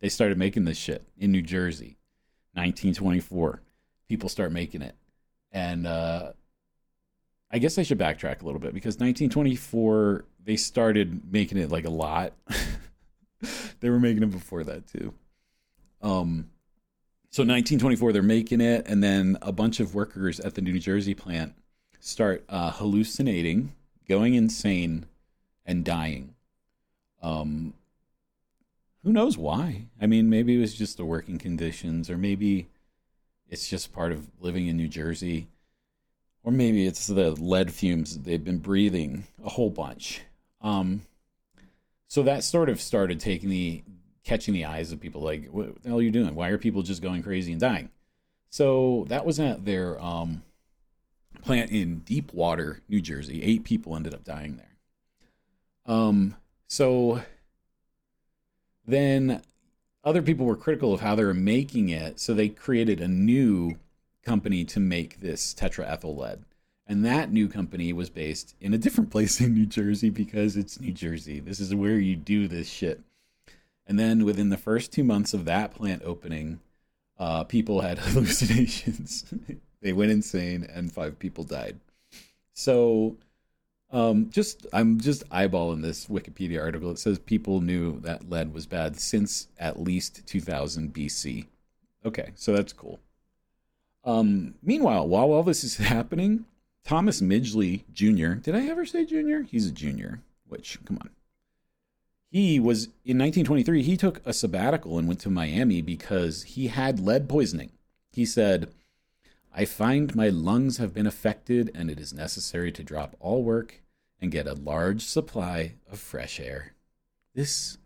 They 0.01 0.09
started 0.09 0.39
making 0.39 0.65
this 0.65 0.77
shit 0.77 1.03
in 1.17 1.33
New 1.33 1.43
Jersey, 1.43 1.97
1924. 2.55 3.63
People 4.09 4.29
start 4.29 4.53
making 4.53 4.83
it, 4.83 4.95
and 5.51 5.87
uh, 5.87 6.33
I 7.51 7.59
guess 7.59 7.79
I 7.79 7.83
should 7.83 7.99
backtrack 7.99 8.43
a 8.43 8.45
little 8.45 8.61
bit 8.61 8.75
because 8.75 8.95
1924 8.95 10.25
they 10.45 10.57
started 10.57 11.33
making 11.33 11.59
it 11.59 11.71
like 11.71 11.85
a 11.85 11.91
lot. 11.91 12.33
they 13.81 13.91
were 13.91 14.01
making 14.01 14.23
it 14.23 14.31
before 14.31 14.65
that 14.65 14.87
too. 14.87 15.15
Um, 16.01 16.51
so 17.31 17.43
1924, 17.43 18.13
they're 18.13 18.23
making 18.23 18.61
it, 18.61 18.87
and 18.87 19.03
then 19.03 19.39
a 19.41 19.53
bunch 19.53 19.81
of 19.81 19.95
workers 19.95 20.41
at 20.41 20.55
the 20.55 20.61
New 20.61 20.79
Jersey 20.79 21.15
plant 21.15 21.55
start 22.01 22.45
uh, 22.49 22.73
hallucinating, 22.73 23.73
going 24.09 24.35
insane, 24.35 25.07
and 25.65 25.85
dying. 25.85 26.35
Um, 27.23 27.75
who 29.05 29.13
knows 29.13 29.37
why? 29.37 29.87
I 30.01 30.07
mean, 30.07 30.31
maybe 30.31 30.57
it 30.57 30.61
was 30.61 30.75
just 30.75 30.97
the 30.97 31.05
working 31.05 31.39
conditions, 31.39 32.11
or 32.11 32.17
maybe 32.17 32.69
it's 33.49 33.69
just 33.69 33.93
part 33.93 34.13
of 34.13 34.29
living 34.41 34.69
in 34.69 34.77
New 34.77 34.89
Jersey, 34.89 35.49
or 36.45 36.53
maybe 36.53 36.87
it's 36.87 37.07
the 37.07 37.33
lead 37.33 37.73
fumes 37.73 38.15
that 38.15 38.25
they've 38.25 38.43
been 38.43 38.59
breathing 38.59 39.25
a 39.45 39.51
whole 39.51 39.71
bunch. 39.71 40.23
Um, 40.61 41.03
so 42.09 42.23
that 42.23 42.45
sort 42.45 42.69
of 42.69 42.81
started 42.81 43.21
taking 43.21 43.49
the 43.49 43.83
catching 44.25 44.55
the 44.55 44.65
eyes 44.65 44.93
of 44.93 45.01
people 45.01 45.21
like 45.21 45.47
what 45.47 45.83
the 45.83 45.89
hell 45.89 45.99
are 45.99 46.03
you 46.03 46.11
doing? 46.11 46.35
Why 46.35 46.49
are 46.49 46.59
people 46.59 46.83
just 46.83 47.03
going 47.03 47.23
crazy 47.23 47.53
and 47.53 47.61
dying? 47.61 47.91
So 48.51 49.07
that 49.09 49.25
was 49.25 49.41
at 49.41 49.65
their 49.65 50.01
um, 50.01 50.43
plant 51.43 51.71
in 51.71 52.01
deepwater 52.01 52.81
new 52.89 53.01
jersey. 53.01 53.43
Eight 53.43 53.65
people 53.65 53.97
ended 53.97 54.15
up 54.15 54.25
dying 54.25 54.57
there. 54.57 55.95
Um, 55.95 56.37
so 56.73 57.23
then 58.87 59.43
other 60.05 60.23
people 60.23 60.47
were 60.47 60.57
critical 60.57 60.93
of 60.93 61.01
how 61.01 61.15
they 61.15 61.25
were 61.25 61.35
making 61.35 61.89
it 61.89 62.19
so 62.19 62.33
they 62.33 62.49
created 62.49 63.01
a 63.01 63.09
new 63.09 63.77
company 64.25 64.65
to 64.65 64.81
make 64.81 65.21
this 65.21 65.55
tetraethyl 65.55 66.17
lead 66.17 66.45
and 66.87 67.05
that 67.05 67.33
new 67.33 67.49
company 67.49 67.93
was 67.93 68.11
based 68.11 68.55
in 68.61 68.75
a 68.75 68.79
different 68.79 69.11
place 69.11 69.41
in 69.41 69.55
New 69.55 69.67
Jersey 69.67 70.11
because 70.11 70.57
it's 70.57 70.81
New 70.81 70.93
Jersey. 70.93 71.41
This 71.41 71.61
is 71.61 71.75
where 71.75 71.99
you 71.99 72.17
do 72.17 72.49
this 72.49 72.69
shit. 72.69 73.01
And 73.87 73.99
then 73.99 74.25
within 74.25 74.51
the 74.51 74.57
first 74.57 74.93
two 74.93 75.05
months 75.05 75.33
of 75.35 75.45
that 75.45 75.75
plant 75.75 76.03
opening, 76.05 76.61
uh, 77.19 77.45
people 77.45 77.81
had 77.81 77.99
hallucinations. 78.01 79.25
they 79.81 79.93
went 79.93 80.13
insane, 80.13 80.69
and 80.73 80.93
five 80.93 81.19
people 81.19 81.45
died. 81.45 81.79
So, 82.53 83.17
um, 83.93 84.31
just 84.31 84.67
I'm 84.73 85.01
just 85.01 85.29
eyeballing 85.31 85.83
this 85.83 86.07
Wikipedia 86.07 86.61
article. 86.61 86.91
It 86.91 86.99
says 86.99 87.19
people 87.19 87.61
knew 87.61 88.01
that 88.01 88.29
lead 88.29 88.53
was 88.53 88.67
bad 88.67 88.99
since 88.99 89.49
at 89.59 89.81
least 89.81 90.27
2000 90.27 90.93
BC. 90.93 91.47
Okay, 92.05 92.33
so 92.35 92.53
that's 92.53 92.73
cool. 92.73 92.99
Um, 94.05 94.55
meanwhile, 94.63 95.07
while 95.07 95.33
all 95.33 95.43
this 95.43 95.63
is 95.63 95.77
happening, 95.95 96.47
Thomas 96.85 97.21
Midgley 97.21 97.85
Jr. 97.93 98.35
Did 98.41 98.57
I 98.57 98.67
ever 98.67 98.85
say 98.85 99.05
junior? 99.05 99.43
He's 99.43 99.69
a 99.69 99.73
junior. 99.73 100.21
Which, 100.49 100.79
come 100.85 100.99
on 101.01 101.11
he 102.33 102.59
was 102.59 102.85
in 103.05 103.19
1923 103.19 103.83
he 103.83 103.97
took 103.97 104.21
a 104.27 104.33
sabbatical 104.33 104.99
and 104.99 105.07
went 105.07 105.21
to 105.21 105.31
miami 105.31 105.83
because 105.83 106.43
he 106.43 106.69
had 106.69 106.99
lead 106.99 107.29
poisoning 107.29 107.71
he 108.11 108.25
said 108.25 108.69
i 109.55 109.65
find 109.65 110.15
my 110.15 110.29
lungs 110.29 110.79
have 110.79 110.95
been 110.95 111.07
affected 111.07 111.71
and 111.75 111.91
it 111.91 112.01
is 112.01 112.13
necessary 112.13 112.73
to 112.73 112.83
drop 112.83 113.17
all 113.21 113.43
work 113.43 113.83
and 114.23 114.31
get 114.31 114.47
a 114.47 114.55
large 114.55 115.03
supply 115.03 115.75
of 115.91 115.99
fresh 115.99 116.39
air. 116.39 116.75
This 117.35 117.77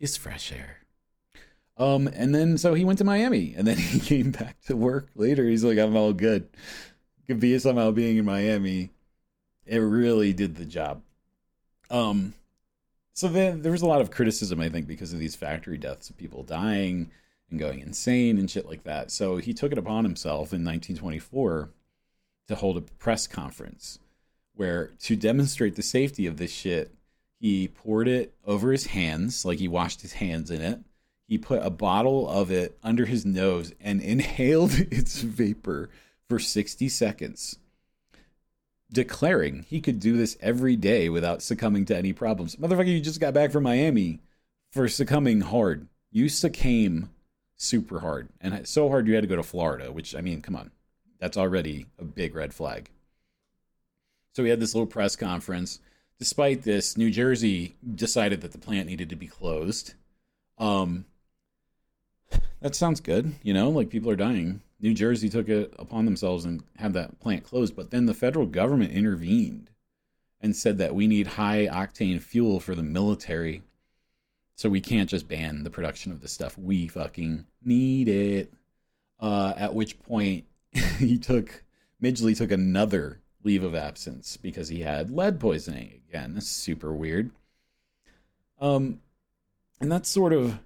is 0.00 0.16
fresh 0.16 0.50
air. 0.50 0.78
Um 1.76 2.08
and 2.08 2.34
then 2.34 2.56
so 2.56 2.74
he 2.74 2.84
went 2.84 2.98
to 2.98 3.04
miami 3.04 3.54
and 3.56 3.66
then 3.66 3.76
he 3.76 4.00
came 4.00 4.30
back 4.32 4.60
to 4.62 4.74
work 4.74 5.10
later. 5.14 5.44
He's 5.44 5.62
like 5.62 5.78
i'm 5.78 5.94
all 5.94 6.14
good. 6.14 6.48
Could 7.26 7.38
be 7.38 7.56
somehow 7.58 7.90
being 7.92 8.16
in 8.16 8.24
miami. 8.24 8.90
It 9.66 9.78
really 9.78 10.32
did 10.32 10.56
the 10.56 10.64
job. 10.64 11.02
Um 11.90 12.32
so 13.12 13.28
then 13.28 13.60
there 13.60 13.72
was 13.72 13.82
a 13.82 13.86
lot 13.86 14.00
of 14.00 14.10
criticism, 14.10 14.58
I 14.58 14.70
think, 14.70 14.86
because 14.86 15.12
of 15.12 15.18
these 15.18 15.36
factory 15.36 15.76
deaths 15.76 16.08
of 16.08 16.16
people 16.16 16.42
dying 16.42 17.10
and 17.52 17.60
going 17.60 17.80
insane 17.80 18.38
and 18.38 18.50
shit 18.50 18.66
like 18.66 18.82
that. 18.84 19.10
So 19.10 19.36
he 19.36 19.54
took 19.54 19.70
it 19.70 19.78
upon 19.78 20.04
himself 20.04 20.52
in 20.52 20.64
1924 20.64 21.70
to 22.48 22.54
hold 22.56 22.76
a 22.76 22.80
press 22.80 23.26
conference 23.26 24.00
where, 24.54 24.88
to 25.00 25.14
demonstrate 25.14 25.76
the 25.76 25.82
safety 25.82 26.26
of 26.26 26.36
this 26.36 26.52
shit, 26.52 26.92
he 27.38 27.68
poured 27.68 28.08
it 28.08 28.34
over 28.44 28.72
his 28.72 28.86
hands, 28.86 29.44
like 29.44 29.58
he 29.58 29.68
washed 29.68 30.02
his 30.02 30.14
hands 30.14 30.50
in 30.50 30.60
it. 30.60 30.80
He 31.28 31.38
put 31.38 31.64
a 31.64 31.70
bottle 31.70 32.28
of 32.28 32.50
it 32.50 32.76
under 32.82 33.06
his 33.06 33.24
nose 33.24 33.72
and 33.80 34.00
inhaled 34.00 34.72
its 34.90 35.22
vapor 35.22 35.88
for 36.28 36.38
60 36.38 36.88
seconds 36.88 37.58
declaring 38.92 39.64
he 39.68 39.80
could 39.80 39.98
do 39.98 40.16
this 40.16 40.36
every 40.40 40.76
day 40.76 41.08
without 41.08 41.42
succumbing 41.42 41.86
to 41.86 41.96
any 41.96 42.12
problems. 42.12 42.56
Motherfucker, 42.56 42.86
you 42.86 43.00
just 43.00 43.20
got 43.20 43.34
back 43.34 43.50
from 43.50 43.64
Miami 43.64 44.20
for 44.70 44.88
succumbing 44.88 45.40
hard. 45.40 45.88
You 46.10 46.28
succumb 46.28 47.10
super 47.62 48.00
hard 48.00 48.28
and 48.40 48.66
so 48.66 48.88
hard 48.88 49.06
you 49.06 49.14
had 49.14 49.22
to 49.22 49.28
go 49.28 49.36
to 49.36 49.42
Florida, 49.42 49.92
which 49.92 50.14
I 50.14 50.20
mean, 50.20 50.42
come 50.42 50.56
on. 50.56 50.70
That's 51.18 51.36
already 51.36 51.86
a 51.98 52.04
big 52.04 52.34
red 52.34 52.52
flag. 52.52 52.90
So 54.32 54.42
we 54.42 54.50
had 54.50 54.60
this 54.60 54.74
little 54.74 54.86
press 54.86 55.14
conference. 55.14 55.78
Despite 56.18 56.62
this, 56.62 56.96
New 56.96 57.10
Jersey 57.10 57.76
decided 57.94 58.40
that 58.40 58.52
the 58.52 58.58
plant 58.58 58.88
needed 58.88 59.08
to 59.10 59.16
be 59.16 59.26
closed. 59.26 59.94
Um, 60.58 61.04
that 62.60 62.74
sounds 62.74 63.00
good, 63.00 63.34
you 63.42 63.52
know, 63.52 63.70
like 63.70 63.90
people 63.90 64.10
are 64.10 64.16
dying. 64.16 64.62
New 64.80 64.94
Jersey 64.94 65.28
took 65.28 65.48
it 65.48 65.72
upon 65.78 66.04
themselves 66.04 66.44
and 66.44 66.64
had 66.76 66.92
that 66.94 67.20
plant 67.20 67.44
closed, 67.44 67.76
but 67.76 67.90
then 67.90 68.06
the 68.06 68.14
federal 68.14 68.46
government 68.46 68.92
intervened 68.92 69.70
and 70.40 70.56
said 70.56 70.78
that 70.78 70.94
we 70.94 71.06
need 71.06 71.26
high 71.28 71.68
octane 71.68 72.20
fuel 72.20 72.58
for 72.58 72.74
the 72.74 72.82
military. 72.82 73.62
So 74.56 74.68
we 74.68 74.80
can't 74.80 75.10
just 75.10 75.28
ban 75.28 75.64
the 75.64 75.70
production 75.70 76.12
of 76.12 76.20
this 76.20 76.32
stuff. 76.32 76.56
We 76.58 76.88
fucking 76.88 77.46
need 77.64 78.08
it. 78.08 78.52
Uh, 79.18 79.54
at 79.56 79.74
which 79.74 80.00
point 80.00 80.44
he 80.98 81.18
took 81.18 81.64
Midgley 82.02 82.36
took 82.36 82.50
another 82.50 83.20
leave 83.44 83.62
of 83.62 83.74
absence 83.74 84.36
because 84.36 84.68
he 84.68 84.80
had 84.80 85.10
lead 85.10 85.38
poisoning 85.38 86.00
again. 86.08 86.34
That's 86.34 86.48
super 86.48 86.92
weird. 86.92 87.30
Um, 88.60 89.00
and 89.80 89.90
that's 89.90 90.08
sort 90.08 90.32
of 90.32 90.58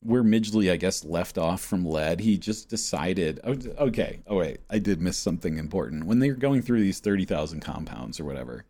where 0.00 0.24
Midgley, 0.24 0.70
I 0.70 0.76
guess, 0.76 1.04
left 1.04 1.38
off 1.38 1.60
from 1.60 1.84
lead, 1.84 2.20
he 2.20 2.36
just 2.36 2.68
decided, 2.68 3.40
oh, 3.44 3.56
okay, 3.78 4.20
oh 4.26 4.36
wait, 4.36 4.58
I 4.68 4.78
did 4.78 5.00
miss 5.00 5.16
something 5.16 5.58
important. 5.58 6.04
When 6.04 6.18
they 6.18 6.30
were 6.30 6.36
going 6.36 6.62
through 6.62 6.80
these 6.80 7.00
thirty 7.00 7.24
thousand 7.24 7.60
compounds 7.60 8.18
or 8.18 8.24
whatever, 8.24 8.64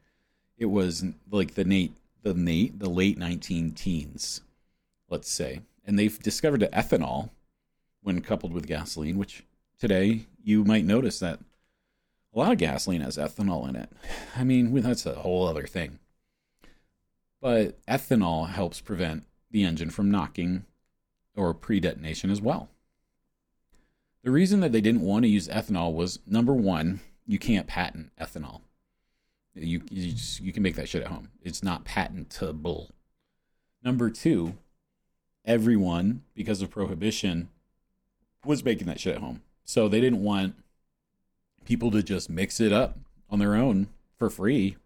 it 0.58 0.66
was 0.66 1.04
like 1.30 1.54
the 1.54 1.64
Nate, 1.64 1.94
the 2.22 2.34
Nate, 2.34 2.78
the 2.78 2.90
late 2.90 3.18
nineteen 3.18 3.72
teens, 3.72 4.42
let's 5.08 5.30
say, 5.30 5.60
and 5.84 5.98
they've 5.98 6.18
discovered 6.20 6.60
that 6.60 6.72
ethanol, 6.72 7.30
when 8.02 8.20
coupled 8.20 8.52
with 8.52 8.66
gasoline, 8.66 9.16
which 9.16 9.44
today 9.78 10.26
you 10.42 10.64
might 10.64 10.84
notice 10.84 11.18
that 11.20 11.38
a 12.34 12.38
lot 12.38 12.52
of 12.52 12.58
gasoline 12.58 13.00
has 13.02 13.16
ethanol 13.16 13.68
in 13.68 13.76
it. 13.76 13.90
I 14.36 14.44
mean, 14.44 14.72
that's 14.80 15.06
a 15.06 15.14
whole 15.14 15.46
other 15.46 15.66
thing. 15.66 15.98
But 17.40 17.84
ethanol 17.86 18.48
helps 18.48 18.80
prevent 18.80 19.24
the 19.50 19.64
engine 19.64 19.90
from 19.90 20.10
knocking 20.10 20.64
or 21.36 21.54
pre 21.54 21.80
detonation 21.80 22.30
as 22.30 22.40
well. 22.40 22.68
The 24.22 24.30
reason 24.30 24.60
that 24.60 24.72
they 24.72 24.80
didn't 24.80 25.00
want 25.00 25.24
to 25.24 25.28
use 25.28 25.48
ethanol 25.48 25.92
was 25.92 26.20
number 26.26 26.54
one, 26.54 27.00
you 27.26 27.38
can't 27.38 27.66
patent 27.66 28.10
ethanol. 28.20 28.60
You, 29.54 29.82
you, 29.90 30.12
just, 30.12 30.40
you 30.40 30.52
can 30.52 30.62
make 30.62 30.76
that 30.76 30.88
shit 30.88 31.02
at 31.02 31.08
home. 31.08 31.28
It's 31.42 31.62
not 31.62 31.84
patentable. 31.84 32.90
Number 33.84 34.10
two, 34.10 34.54
everyone, 35.44 36.22
because 36.34 36.62
of 36.62 36.70
prohibition, 36.70 37.48
was 38.44 38.64
making 38.64 38.86
that 38.86 39.00
shit 39.00 39.16
at 39.16 39.20
home. 39.20 39.42
So 39.64 39.88
they 39.88 40.00
didn't 40.00 40.22
want 40.22 40.54
people 41.64 41.90
to 41.90 42.02
just 42.02 42.30
mix 42.30 42.60
it 42.60 42.72
up 42.72 42.98
on 43.30 43.38
their 43.38 43.54
own 43.54 43.88
for 44.18 44.30
free 44.30 44.76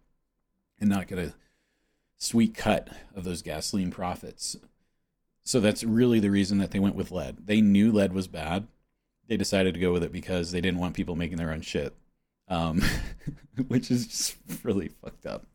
and 0.79 0.89
not 0.89 1.07
get 1.07 1.17
a 1.17 1.33
sweet 2.17 2.55
cut 2.55 2.89
of 3.15 3.23
those 3.23 3.41
gasoline 3.41 3.91
profits. 3.91 4.57
So 5.43 5.59
that's 5.59 5.83
really 5.83 6.19
the 6.19 6.31
reason 6.31 6.57
that 6.57 6.71
they 6.71 6.79
went 6.79 6.95
with 6.95 7.11
lead. 7.11 7.47
They 7.47 7.61
knew 7.61 7.91
lead 7.91 8.13
was 8.13 8.27
bad. 8.27 8.67
They 9.27 9.37
decided 9.37 9.73
to 9.73 9.79
go 9.79 9.91
with 9.91 10.03
it 10.03 10.11
because 10.11 10.51
they 10.51 10.61
didn't 10.61 10.79
want 10.79 10.95
people 10.95 11.15
making 11.15 11.37
their 11.37 11.51
own 11.51 11.61
shit, 11.61 11.95
um, 12.47 12.81
which 13.67 13.91
is 13.91 14.07
just 14.07 14.37
really 14.63 14.89
fucked 14.89 15.25
up. 15.25 15.45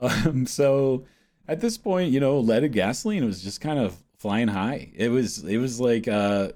Um, 0.00 0.46
so 0.46 1.04
at 1.46 1.60
this 1.60 1.78
point, 1.78 2.12
you 2.12 2.20
know, 2.20 2.38
leaded 2.38 2.72
gasoline 2.72 3.24
was 3.24 3.42
just 3.42 3.60
kind 3.60 3.78
of 3.78 3.96
flying 4.16 4.48
high. 4.48 4.90
It 4.94 5.10
was 5.10 5.44
it 5.44 5.58
was 5.58 5.80
like 5.80 6.08
uh, 6.08 6.52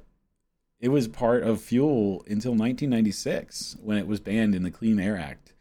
it 0.80 0.88
was 0.88 1.08
part 1.08 1.42
of 1.42 1.60
fuel 1.60 2.24
until 2.28 2.52
1996 2.52 3.76
when 3.82 3.98
it 3.98 4.06
was 4.06 4.20
banned 4.20 4.54
in 4.54 4.62
the 4.62 4.70
Clean 4.70 4.98
Air 4.98 5.16
Act, 5.16 5.52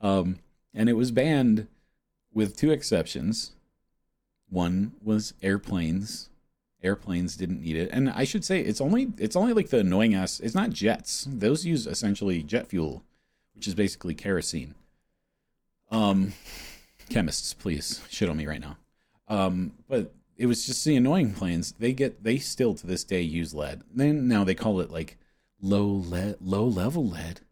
um, 0.00 0.38
and 0.74 0.88
it 0.88 0.94
was 0.94 1.10
banned 1.10 1.66
with 2.32 2.56
two 2.56 2.70
exceptions. 2.70 3.52
One 4.48 4.92
was 5.02 5.34
airplanes 5.42 6.30
airplanes 6.82 7.36
didn't 7.36 7.60
need 7.60 7.76
it 7.76 7.90
and 7.92 8.08
i 8.10 8.24
should 8.24 8.44
say 8.44 8.60
it's 8.60 8.80
only 8.80 9.12
it's 9.18 9.36
only 9.36 9.52
like 9.52 9.68
the 9.68 9.78
annoying 9.78 10.14
ass 10.14 10.40
it's 10.40 10.54
not 10.54 10.70
jets 10.70 11.26
those 11.28 11.66
use 11.66 11.86
essentially 11.86 12.42
jet 12.42 12.66
fuel 12.66 13.02
which 13.60 13.68
is 13.68 13.74
basically 13.74 14.14
kerosene 14.14 14.74
um 15.90 16.32
chemists 17.10 17.52
please 17.52 18.00
shit 18.08 18.28
on 18.28 18.36
me 18.36 18.46
right 18.46 18.60
now 18.60 18.78
um 19.28 19.72
but 19.86 20.14
it 20.40 20.46
was 20.46 20.64
just 20.64 20.82
the 20.86 20.96
annoying 20.96 21.34
planes. 21.34 21.72
They 21.72 21.92
get 21.92 22.24
they 22.24 22.38
still 22.38 22.72
to 22.72 22.86
this 22.86 23.04
day 23.04 23.20
use 23.20 23.52
lead. 23.52 23.82
Then 23.94 24.26
now 24.26 24.42
they 24.42 24.54
call 24.54 24.80
it 24.80 24.90
like 24.90 25.18
low 25.60 25.84
lead, 25.84 26.36
low 26.40 26.64
level 26.64 27.06
lead, 27.06 27.42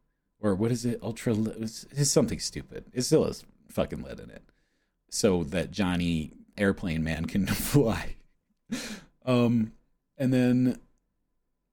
or 0.41 0.55
what 0.55 0.73
is 0.73 0.87
it? 0.87 0.99
Ultra. 1.03 1.35
It's, 1.35 1.85
it's 1.91 2.11
something 2.11 2.38
stupid. 2.38 2.87
It 2.95 3.03
still 3.03 3.27
has 3.27 3.45
fucking 3.69 4.00
lead 4.00 4.21
in 4.21 4.31
it, 4.31 4.43
so 5.11 5.45
that 5.45 5.71
Johnny 5.71 6.33
Airplane 6.57 7.05
Man 7.05 7.27
can 7.27 7.47
fly. 7.47 8.17
Um, 9.27 9.73
and 10.17 10.33
then 10.33 10.79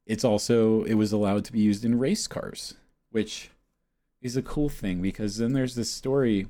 it's 0.06 0.26
also 0.26 0.84
it 0.84 0.96
was 0.96 1.14
allowed 1.14 1.46
to 1.46 1.54
be 1.54 1.62
used 1.62 1.86
in 1.86 1.98
race 1.98 2.28
cars, 2.28 2.74
which 3.10 3.52
is 4.26 4.36
a 4.36 4.42
cool 4.42 4.70
thing 4.70 5.04
because 5.04 5.38
then 5.38 5.54
there's 5.54 5.76
this 5.76 5.92
story 5.92 6.48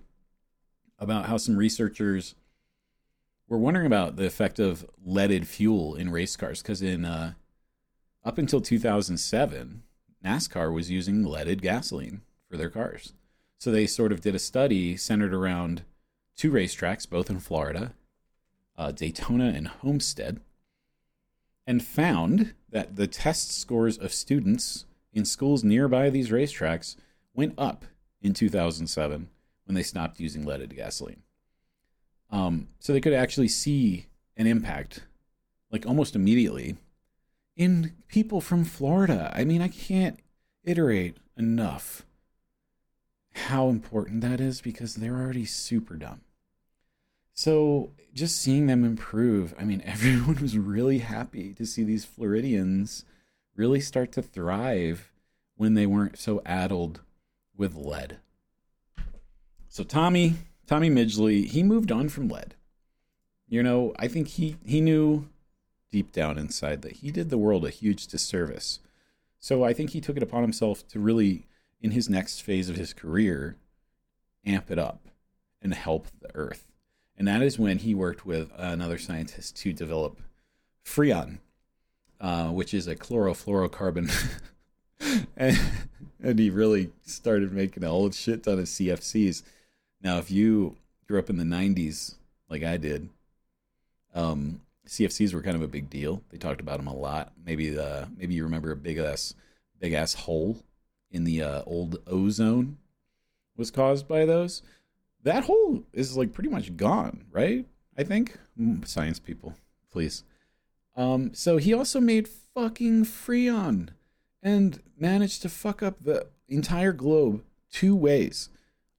about 0.97 1.25
how 1.25 1.35
some 1.35 1.57
researchers 1.57 2.33
were 3.49 3.57
wondering 3.57 3.85
about 3.85 4.15
the 4.15 4.25
effect 4.25 4.59
of 4.59 4.85
leaded 5.03 5.45
fuel 5.45 5.93
in 5.93 6.09
race 6.09 6.37
cars 6.37 6.61
because 6.61 6.81
in 6.81 7.03
uh, 7.03 7.33
up 8.23 8.37
until 8.37 8.61
2007 8.61 9.83
NASCAR 10.23 10.73
was 10.73 10.89
using 10.89 11.25
leaded 11.25 11.61
gasoline 11.61 12.21
for 12.49 12.55
their 12.55 12.69
cars. 12.69 13.11
So 13.57 13.71
they 13.71 13.87
sort 13.87 14.13
of 14.13 14.21
did 14.21 14.35
a 14.35 14.39
study 14.39 14.95
centered 14.95 15.33
around 15.33 15.83
two 16.37 16.51
racetracks, 16.51 17.07
both 17.07 17.29
in 17.29 17.41
Florida, 17.41 17.93
uh, 18.77 18.93
Daytona 18.93 19.49
and 19.49 19.67
Homestead, 19.67 20.39
and 21.67 21.83
found 21.83 22.53
that 22.69 22.95
the 22.95 23.07
test 23.07 23.51
scores 23.51 23.97
of 23.97 24.13
students 24.13 24.85
in 25.11 25.25
schools 25.25 25.61
nearby 25.61 26.09
these 26.09 26.29
racetracks 26.29 26.95
went 27.35 27.53
up 27.57 27.85
in 28.21 28.33
2007 28.33 29.29
when 29.65 29.75
they 29.75 29.83
stopped 29.83 30.19
using 30.19 30.45
leaded 30.45 30.75
gasoline. 30.75 31.21
Um, 32.31 32.69
so 32.79 32.93
they 32.93 33.01
could 33.01 33.13
actually 33.13 33.47
see 33.47 34.07
an 34.37 34.47
impact, 34.47 35.03
like 35.71 35.85
almost 35.85 36.15
immediately, 36.15 36.75
in 37.55 37.93
people 38.07 38.41
from 38.41 38.65
Florida. 38.65 39.31
I 39.35 39.43
mean, 39.43 39.61
I 39.61 39.67
can't 39.67 40.19
iterate 40.63 41.17
enough 41.37 42.05
how 43.33 43.69
important 43.69 44.21
that 44.21 44.39
is 44.39 44.61
because 44.61 44.95
they're 44.95 45.15
already 45.15 45.45
super 45.45 45.95
dumb. 45.95 46.21
So 47.33 47.91
just 48.13 48.37
seeing 48.37 48.67
them 48.67 48.85
improve, 48.85 49.53
I 49.59 49.65
mean, 49.65 49.81
everyone 49.85 50.41
was 50.41 50.57
really 50.57 50.99
happy 50.99 51.53
to 51.55 51.65
see 51.65 51.83
these 51.83 52.05
Floridians 52.05 53.05
really 53.55 53.81
start 53.81 54.11
to 54.13 54.21
thrive 54.21 55.11
when 55.55 55.73
they 55.73 55.85
weren't 55.85 56.17
so 56.17 56.41
addled 56.45 57.01
with 57.57 57.75
lead. 57.75 58.17
So 59.67 59.83
Tommy, 59.83 60.35
Tommy 60.67 60.89
Midgley, 60.89 61.45
he 61.45 61.63
moved 61.63 61.91
on 61.91 62.09
from 62.09 62.29
lead. 62.29 62.55
You 63.47 63.61
know, 63.61 63.93
I 63.97 64.07
think 64.07 64.29
he 64.29 64.57
he 64.65 64.81
knew 64.81 65.27
deep 65.91 66.11
down 66.11 66.37
inside 66.37 66.81
that 66.81 66.97
he 66.97 67.11
did 67.11 67.29
the 67.29 67.37
world 67.37 67.65
a 67.65 67.69
huge 67.69 68.07
disservice. 68.07 68.79
So 69.39 69.63
I 69.63 69.73
think 69.73 69.91
he 69.91 70.01
took 70.01 70.17
it 70.17 70.23
upon 70.23 70.41
himself 70.41 70.87
to 70.87 70.99
really 70.99 71.45
in 71.79 71.91
his 71.91 72.09
next 72.09 72.41
phase 72.41 72.69
of 72.69 72.75
his 72.75 72.93
career 72.93 73.57
amp 74.45 74.71
it 74.71 74.79
up 74.79 75.07
and 75.61 75.73
help 75.73 76.07
the 76.19 76.35
earth. 76.35 76.71
And 77.17 77.27
that 77.27 77.41
is 77.41 77.59
when 77.59 77.79
he 77.79 77.95
worked 77.95 78.25
with 78.25 78.51
another 78.57 78.97
scientist 78.97 79.55
to 79.57 79.71
develop 79.71 80.21
Freon, 80.83 81.39
uh, 82.19 82.47
which 82.47 82.73
is 82.73 82.87
a 82.87 82.95
chlorofluorocarbon. 82.95 84.11
and, 85.37 85.59
and 86.23 86.39
he 86.39 86.49
really 86.49 86.91
started 87.03 87.51
making 87.51 87.83
a 87.83 87.89
whole 87.89 88.11
shit 88.11 88.43
ton 88.43 88.59
of 88.59 88.65
CFCs. 88.65 89.43
Now, 90.01 90.17
if 90.17 90.31
you 90.31 90.77
grew 91.07 91.19
up 91.19 91.29
in 91.29 91.37
the 91.37 91.43
90s, 91.43 92.15
like 92.49 92.63
I 92.63 92.77
did, 92.77 93.09
um, 94.13 94.61
CFCs 94.87 95.33
were 95.33 95.41
kind 95.41 95.55
of 95.55 95.61
a 95.61 95.67
big 95.67 95.89
deal. 95.89 96.21
They 96.29 96.37
talked 96.37 96.61
about 96.61 96.77
them 96.77 96.87
a 96.87 96.95
lot. 96.95 97.33
Maybe 97.43 97.69
the 97.69 98.07
maybe 98.17 98.35
you 98.35 98.43
remember 98.43 98.71
a 98.71 98.75
big 98.75 98.99
ass 98.99 99.33
big 99.79 99.93
ass 99.93 100.13
hole 100.13 100.57
in 101.11 101.23
the 101.23 101.41
uh, 101.41 101.63
old 101.65 101.97
ozone 102.07 102.77
was 103.57 103.71
caused 103.71 104.07
by 104.07 104.25
those. 104.25 104.61
That 105.23 105.45
hole 105.45 105.83
is 105.91 106.15
like 106.15 106.33
pretty 106.33 106.49
much 106.49 106.77
gone, 106.77 107.25
right? 107.31 107.65
I 107.97 108.03
think 108.03 108.37
Mm, 108.59 108.87
science 108.87 109.19
people, 109.19 109.53
please. 109.91 110.23
Um, 110.95 111.33
so 111.33 111.57
he 111.57 111.73
also 111.73 111.99
made 111.99 112.27
fucking 112.27 113.03
Freon 113.05 113.89
and 114.45 114.79
managed 114.95 115.41
to 115.41 115.49
fuck 115.49 115.81
up 115.81 116.03
the 116.03 116.27
entire 116.47 116.93
globe 116.93 117.43
two 117.71 117.95
ways. 117.95 118.49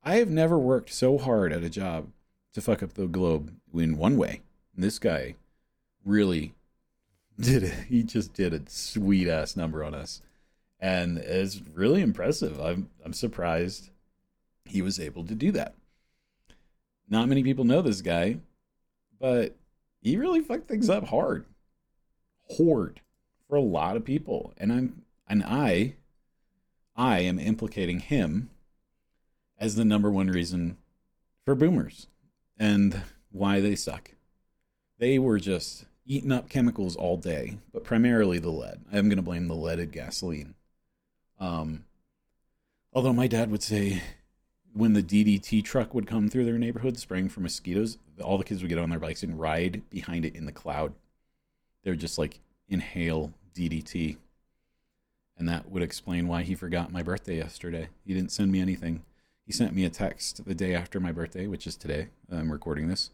I 0.02 0.16
have 0.16 0.28
never 0.28 0.58
worked 0.58 0.92
so 0.92 1.18
hard 1.18 1.52
at 1.52 1.62
a 1.62 1.70
job 1.70 2.08
to 2.52 2.60
fuck 2.60 2.82
up 2.82 2.94
the 2.94 3.06
globe 3.06 3.54
in 3.72 3.96
one 3.96 4.16
way. 4.16 4.40
And 4.74 4.82
this 4.82 4.98
guy 4.98 5.36
really 6.04 6.52
did 7.40 7.62
it. 7.62 7.74
He 7.88 8.02
just 8.02 8.34
did 8.34 8.52
a 8.52 8.68
sweet 8.68 9.28
ass 9.28 9.56
number 9.56 9.84
on 9.84 9.94
us. 9.94 10.20
And 10.80 11.16
it's 11.16 11.62
really 11.72 12.02
impressive. 12.02 12.60
I'm 12.60 12.90
I'm 13.04 13.12
surprised 13.12 13.90
he 14.64 14.82
was 14.82 14.98
able 14.98 15.24
to 15.24 15.34
do 15.34 15.52
that. 15.52 15.74
Not 17.08 17.28
many 17.28 17.44
people 17.44 17.64
know 17.64 17.82
this 17.82 18.02
guy, 18.02 18.38
but 19.20 19.54
he 20.02 20.16
really 20.16 20.40
fucked 20.40 20.66
things 20.66 20.90
up 20.90 21.06
hard. 21.06 21.46
Hard 22.58 23.00
for 23.48 23.54
a 23.56 23.62
lot 23.62 23.96
of 23.96 24.04
people. 24.04 24.52
And 24.58 24.72
I'm 24.72 25.05
and 25.28 25.42
I 25.44 25.94
I 26.94 27.20
am 27.20 27.38
implicating 27.38 28.00
him 28.00 28.50
as 29.58 29.74
the 29.74 29.84
number 29.84 30.10
one 30.10 30.28
reason 30.28 30.78
for 31.44 31.54
boomers 31.54 32.06
and 32.58 33.02
why 33.30 33.60
they 33.60 33.76
suck. 33.76 34.12
They 34.98 35.18
were 35.18 35.38
just 35.38 35.84
eating 36.06 36.32
up 36.32 36.48
chemicals 36.48 36.96
all 36.96 37.16
day, 37.16 37.58
but 37.72 37.84
primarily 37.84 38.38
the 38.38 38.50
lead. 38.50 38.80
I'm 38.92 39.08
going 39.08 39.16
to 39.16 39.22
blame 39.22 39.48
the 39.48 39.54
leaded 39.54 39.92
gasoline. 39.92 40.54
Um, 41.38 41.84
although 42.92 43.12
my 43.12 43.26
dad 43.26 43.50
would 43.50 43.62
say 43.62 44.02
when 44.72 44.94
the 44.94 45.02
DDT 45.02 45.64
truck 45.64 45.92
would 45.92 46.06
come 46.06 46.28
through 46.28 46.44
their 46.44 46.58
neighborhood 46.58 46.98
spraying 46.98 47.28
for 47.28 47.40
mosquitoes, 47.40 47.98
all 48.22 48.38
the 48.38 48.44
kids 48.44 48.62
would 48.62 48.68
get 48.68 48.78
on 48.78 48.90
their 48.90 48.98
bikes 48.98 49.22
and 49.22 49.38
ride 49.38 49.82
behind 49.90 50.24
it 50.24 50.34
in 50.34 50.46
the 50.46 50.52
cloud. 50.52 50.94
They 51.82 51.90
would 51.90 52.00
just 52.00 52.18
like 52.18 52.40
inhale 52.68 53.32
DDT. 53.54 54.16
And 55.38 55.48
that 55.48 55.70
would 55.70 55.82
explain 55.82 56.28
why 56.28 56.42
he 56.42 56.54
forgot 56.54 56.92
my 56.92 57.02
birthday 57.02 57.36
yesterday. 57.36 57.88
He 58.04 58.14
didn't 58.14 58.32
send 58.32 58.50
me 58.50 58.60
anything. 58.60 59.02
He 59.44 59.52
sent 59.52 59.74
me 59.74 59.84
a 59.84 59.90
text 59.90 60.44
the 60.44 60.54
day 60.54 60.74
after 60.74 60.98
my 60.98 61.12
birthday, 61.12 61.46
which 61.46 61.66
is 61.66 61.76
today. 61.76 62.08
I'm 62.30 62.50
recording 62.50 62.88
this. 62.88 63.10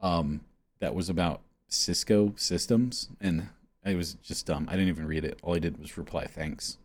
Um, 0.00 0.40
that 0.80 0.94
was 0.94 1.08
about 1.08 1.40
Cisco 1.68 2.32
systems, 2.36 3.08
and 3.20 3.48
it 3.84 3.96
was 3.96 4.14
just 4.14 4.46
dumb. 4.46 4.66
I 4.68 4.72
didn't 4.72 4.88
even 4.88 5.06
read 5.06 5.24
it. 5.24 5.38
All 5.42 5.54
I 5.54 5.58
did 5.58 5.78
was 5.78 5.98
reply 5.98 6.26
thanks. 6.26 6.78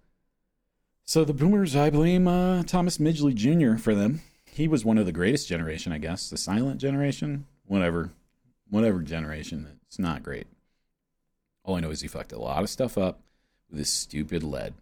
So 1.05 1.25
the 1.25 1.33
boomers, 1.33 1.75
I 1.75 1.89
blame 1.89 2.27
uh, 2.27 2.63
Thomas 2.63 2.97
Midgley 2.97 3.33
Jr. 3.33 3.77
for 3.81 3.95
them. 3.95 4.21
He 4.45 4.67
was 4.67 4.85
one 4.85 4.97
of 4.97 5.05
the 5.05 5.11
greatest 5.11 5.47
generation, 5.47 5.91
I 5.91 5.97
guess, 5.97 6.29
the 6.29 6.37
silent 6.37 6.79
generation, 6.79 7.45
whatever, 7.65 8.11
whatever 8.69 9.01
generation. 9.01 9.79
It's 9.87 9.99
not 9.99 10.23
great. 10.23 10.47
All 11.63 11.75
I 11.75 11.79
know 11.79 11.89
is 11.89 12.01
he 12.01 12.07
fucked 12.07 12.31
a 12.31 12.39
lot 12.39 12.63
of 12.63 12.69
stuff 12.69 12.97
up 12.97 13.19
with 13.73 13.79
his 13.79 13.89
stupid 13.89 14.43
lead, 14.43 14.75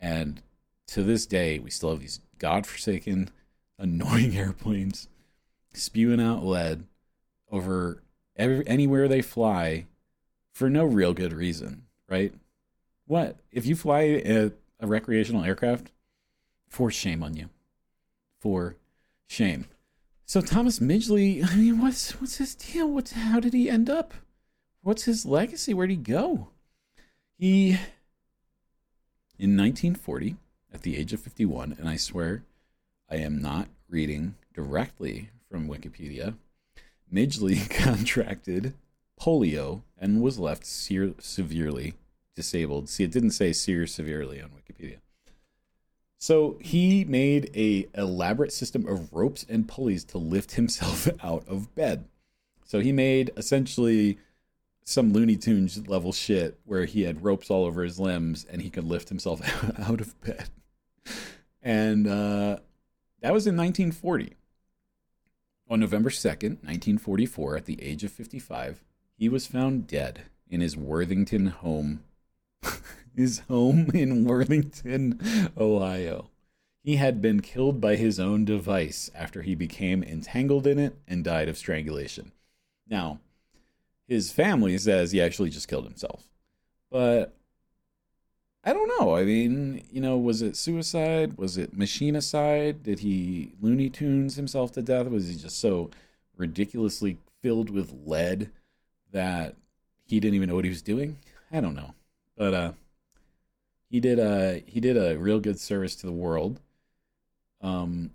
and 0.00 0.40
to 0.88 1.02
this 1.02 1.26
day, 1.26 1.58
we 1.58 1.70
still 1.70 1.90
have 1.90 2.00
these 2.00 2.20
godforsaken, 2.38 3.28
annoying 3.78 4.36
airplanes 4.36 5.08
spewing 5.74 6.20
out 6.20 6.42
lead 6.42 6.84
over 7.50 8.02
every, 8.36 8.66
anywhere 8.66 9.08
they 9.08 9.20
fly 9.20 9.86
for 10.52 10.70
no 10.70 10.84
real 10.84 11.12
good 11.12 11.32
reason, 11.32 11.82
right? 12.08 12.32
What 13.06 13.36
if 13.50 13.66
you 13.66 13.76
fly 13.76 14.00
a, 14.00 14.52
a 14.80 14.86
recreational 14.86 15.44
aircraft? 15.44 15.90
For 16.68 16.90
shame 16.90 17.22
on 17.22 17.36
you. 17.36 17.50
For 18.40 18.76
shame. 19.26 19.66
So 20.24 20.40
Thomas 20.40 20.78
Midgley, 20.78 21.46
I 21.46 21.54
mean, 21.56 21.80
what's 21.80 22.12
what's 22.20 22.36
his 22.36 22.54
deal? 22.54 22.88
What's 22.88 23.12
how 23.12 23.40
did 23.40 23.52
he 23.52 23.68
end 23.68 23.90
up? 23.90 24.14
What's 24.82 25.04
his 25.04 25.26
legacy? 25.26 25.74
Where'd 25.74 25.90
he 25.90 25.96
go? 25.96 26.48
He 27.36 27.78
in 29.38 29.56
1940, 29.56 30.36
at 30.72 30.82
the 30.82 30.96
age 30.96 31.12
of 31.12 31.20
51, 31.20 31.76
and 31.78 31.88
I 31.88 31.96
swear 31.96 32.42
I 33.10 33.16
am 33.16 33.40
not 33.40 33.68
reading 33.88 34.34
directly 34.52 35.30
from 35.50 35.68
Wikipedia. 35.68 36.34
Midgley 37.12 37.68
contracted 37.82 38.74
polio 39.20 39.82
and 39.98 40.20
was 40.20 40.38
left 40.38 40.66
se- 40.66 41.14
severely 41.18 41.94
disabled. 42.34 42.88
See, 42.88 43.04
it 43.04 43.12
didn't 43.12 43.30
say 43.30 43.52
seer 43.52 43.86
severely 43.86 44.42
on 44.42 44.50
Wikipedia. 44.50 44.98
So 46.18 46.56
he 46.60 47.04
made 47.04 47.50
a 47.54 47.86
elaborate 47.94 48.52
system 48.52 48.86
of 48.88 49.12
ropes 49.12 49.44
and 49.48 49.68
pulleys 49.68 50.04
to 50.04 50.18
lift 50.18 50.52
himself 50.52 51.08
out 51.22 51.44
of 51.46 51.74
bed. 51.74 52.06
So 52.64 52.80
he 52.80 52.92
made 52.92 53.30
essentially 53.36 54.18
some 54.84 55.12
Looney 55.12 55.36
Tunes 55.36 55.88
level 55.88 56.12
shit 56.12 56.60
where 56.64 56.84
he 56.84 57.02
had 57.02 57.24
ropes 57.24 57.50
all 57.50 57.64
over 57.64 57.82
his 57.82 57.98
limbs 57.98 58.44
and 58.44 58.62
he 58.62 58.70
could 58.70 58.84
lift 58.84 59.08
himself 59.08 59.40
out 59.78 60.00
of 60.00 60.20
bed. 60.20 60.50
And 61.62 62.06
uh, 62.06 62.58
that 63.22 63.32
was 63.32 63.46
in 63.46 63.56
1940. 63.56 64.34
On 65.70 65.80
November 65.80 66.10
2nd, 66.10 66.62
1944, 66.62 67.56
at 67.56 67.64
the 67.64 67.82
age 67.82 68.04
of 68.04 68.12
55, 68.12 68.84
he 69.16 69.30
was 69.30 69.46
found 69.46 69.86
dead 69.86 70.24
in 70.48 70.60
his 70.60 70.76
Worthington 70.76 71.46
home. 71.46 72.04
his 73.16 73.40
home 73.48 73.90
in 73.94 74.24
Worthington, 74.24 75.50
Ohio. 75.56 76.28
He 76.82 76.96
had 76.96 77.22
been 77.22 77.40
killed 77.40 77.80
by 77.80 77.96
his 77.96 78.20
own 78.20 78.44
device 78.44 79.10
after 79.14 79.40
he 79.40 79.54
became 79.54 80.02
entangled 80.02 80.66
in 80.66 80.78
it 80.78 80.98
and 81.08 81.24
died 81.24 81.48
of 81.48 81.56
strangulation. 81.56 82.32
Now, 82.86 83.20
his 84.06 84.32
family 84.32 84.76
says 84.78 85.12
he 85.12 85.20
actually 85.20 85.50
just 85.50 85.68
killed 85.68 85.84
himself. 85.84 86.28
But 86.90 87.34
I 88.62 88.72
don't 88.72 88.90
know. 88.98 89.14
I 89.14 89.24
mean, 89.24 89.84
you 89.90 90.00
know, 90.00 90.16
was 90.16 90.40
it 90.40 90.56
suicide? 90.56 91.36
Was 91.36 91.58
it 91.58 91.76
machinicide? 91.78 92.82
Did 92.82 93.00
he 93.00 93.52
Looney 93.60 93.90
Tunes 93.90 94.36
himself 94.36 94.72
to 94.72 94.82
death? 94.82 95.06
Was 95.08 95.28
he 95.28 95.36
just 95.36 95.58
so 95.58 95.90
ridiculously 96.36 97.18
filled 97.42 97.68
with 97.68 97.94
lead 98.06 98.50
that 99.12 99.56
he 100.06 100.18
didn't 100.18 100.34
even 100.34 100.48
know 100.48 100.54
what 100.54 100.64
he 100.64 100.70
was 100.70 100.82
doing? 100.82 101.18
I 101.52 101.60
don't 101.60 101.74
know. 101.74 101.94
But 102.36 102.54
uh 102.54 102.72
he 103.90 104.00
did 104.00 104.18
a 104.18 104.62
he 104.66 104.80
did 104.80 104.96
a 104.96 105.18
real 105.18 105.40
good 105.40 105.60
service 105.60 105.94
to 105.96 106.06
the 106.06 106.12
world. 106.12 106.60
Um 107.60 108.10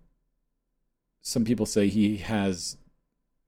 some 1.21 1.45
people 1.45 1.65
say 1.65 1.89
he 1.89 2.17
has 2.17 2.77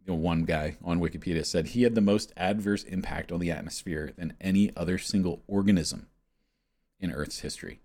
you 0.06 0.14
know, 0.14 0.20
one 0.20 0.44
guy 0.46 0.78
on 0.84 1.00
Wikipedia 1.00 1.46
said 1.46 1.68
he 1.68 1.84
had 1.84 1.96
the 1.96 2.02
most 2.02 2.34
adverse 2.36 2.84
impact 2.84 3.32
on 3.32 3.40
the 3.40 3.52
atmosphere 3.52 4.12
than 4.18 4.36
any 4.42 4.72
other 4.76 4.98
single 4.98 5.44
organism 5.48 6.08
in 7.00 7.12
Earth's 7.12 7.40
history. 7.40 7.80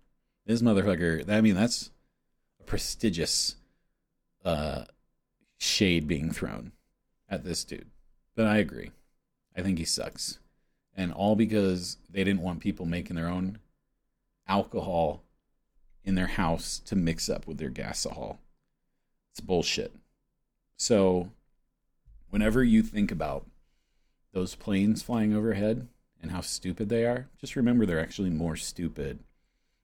This 0.45 0.61
motherfucker, 0.61 1.29
I 1.29 1.41
mean, 1.41 1.55
that's 1.55 1.91
a 2.59 2.63
prestigious 2.63 3.55
uh, 4.43 4.85
shade 5.57 6.07
being 6.07 6.31
thrown 6.31 6.71
at 7.29 7.43
this 7.43 7.63
dude. 7.63 7.91
But 8.35 8.47
I 8.47 8.57
agree. 8.57 8.91
I 9.55 9.61
think 9.61 9.77
he 9.77 9.85
sucks. 9.85 10.39
And 10.95 11.11
all 11.11 11.35
because 11.35 11.97
they 12.09 12.23
didn't 12.23 12.41
want 12.41 12.61
people 12.61 12.85
making 12.85 13.15
their 13.15 13.27
own 13.27 13.59
alcohol 14.47 15.23
in 16.03 16.15
their 16.15 16.27
house 16.27 16.79
to 16.85 16.95
mix 16.95 17.29
up 17.29 17.45
with 17.45 17.57
their 17.57 17.69
gasohol. 17.69 18.37
It's 19.31 19.41
bullshit. 19.41 19.93
So, 20.77 21.31
whenever 22.29 22.63
you 22.63 22.81
think 22.81 23.11
about 23.11 23.45
those 24.33 24.55
planes 24.55 25.01
flying 25.01 25.33
overhead, 25.33 25.87
and 26.21 26.31
how 26.31 26.41
stupid 26.41 26.89
they 26.89 27.05
are, 27.05 27.27
just 27.39 27.55
remember 27.55 27.85
they're 27.85 27.99
actually 27.99 28.29
more 28.29 28.55
stupid 28.55 29.19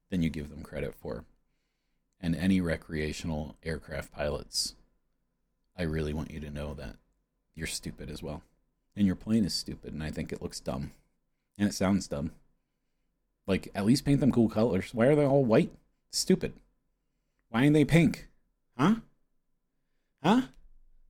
than 0.10 0.22
you 0.22 0.30
give 0.30 0.50
them 0.50 0.64
credit 0.64 0.96
for. 0.96 1.26
And 2.20 2.36
any 2.36 2.62
recreational 2.62 3.56
aircraft 3.64 4.12
pilots, 4.12 4.76
I 5.78 5.84
really 5.84 6.14
want 6.14 6.32
you 6.32 6.40
to 6.40 6.50
know 6.50 6.74
that 6.76 6.96
you're 7.56 7.68
stupid 7.68 8.10
as 8.10 8.24
well. 8.24 8.44
And 8.96 9.06
your 9.06 9.16
plane 9.16 9.46
is 9.46 9.54
stupid, 9.54 9.94
and 9.94 10.04
I 10.04 10.12
think 10.12 10.32
it 10.32 10.42
looks 10.42 10.60
dumb. 10.60 10.92
And 11.58 11.68
it 11.68 11.74
sounds 11.74 12.08
dumb. 12.08 12.32
Like, 13.46 13.70
at 13.76 13.86
least 13.86 14.06
paint 14.06 14.20
them 14.20 14.32
cool 14.32 14.50
colors. 14.50 14.94
Why 14.94 15.08
are 15.08 15.16
they 15.16 15.26
all 15.26 15.44
white? 15.44 15.72
Stupid. 16.12 16.54
Why 17.50 17.62
aren't 17.62 17.74
they 17.74 17.86
pink? 17.86 18.28
Huh? 18.78 18.96
Huh? 20.24 20.42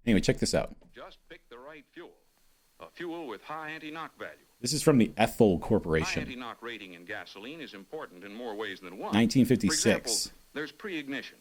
Anyway, 0.05 0.19
check 0.19 0.39
this 0.39 0.53
out. 0.53 0.75
Just 0.95 1.17
pick 1.29 1.41
the 1.49 1.57
right 1.57 1.85
fuel. 1.93 2.11
A 2.79 2.85
fuel 2.93 3.27
with 3.27 3.41
high 3.41 3.69
anti-knock 3.69 4.17
value. 4.17 4.33
This 4.59 4.73
is 4.73 4.83
from 4.83 4.97
the 4.97 5.11
Ethyl 5.17 5.57
High 5.57 5.67
Corporation, 5.67 6.21
anti-knock 6.23 6.61
rating 6.61 6.93
in 6.93 7.05
gasoline 7.05 7.61
is 7.61 7.73
important 7.73 8.23
in 8.23 8.33
more 8.33 8.55
ways 8.55 8.79
than 8.79 8.93
one. 8.93 9.13
1956. 9.13 9.81
For 9.83 9.89
example, 9.97 10.37
there's 10.53 10.71
pre-ignition, 10.71 11.37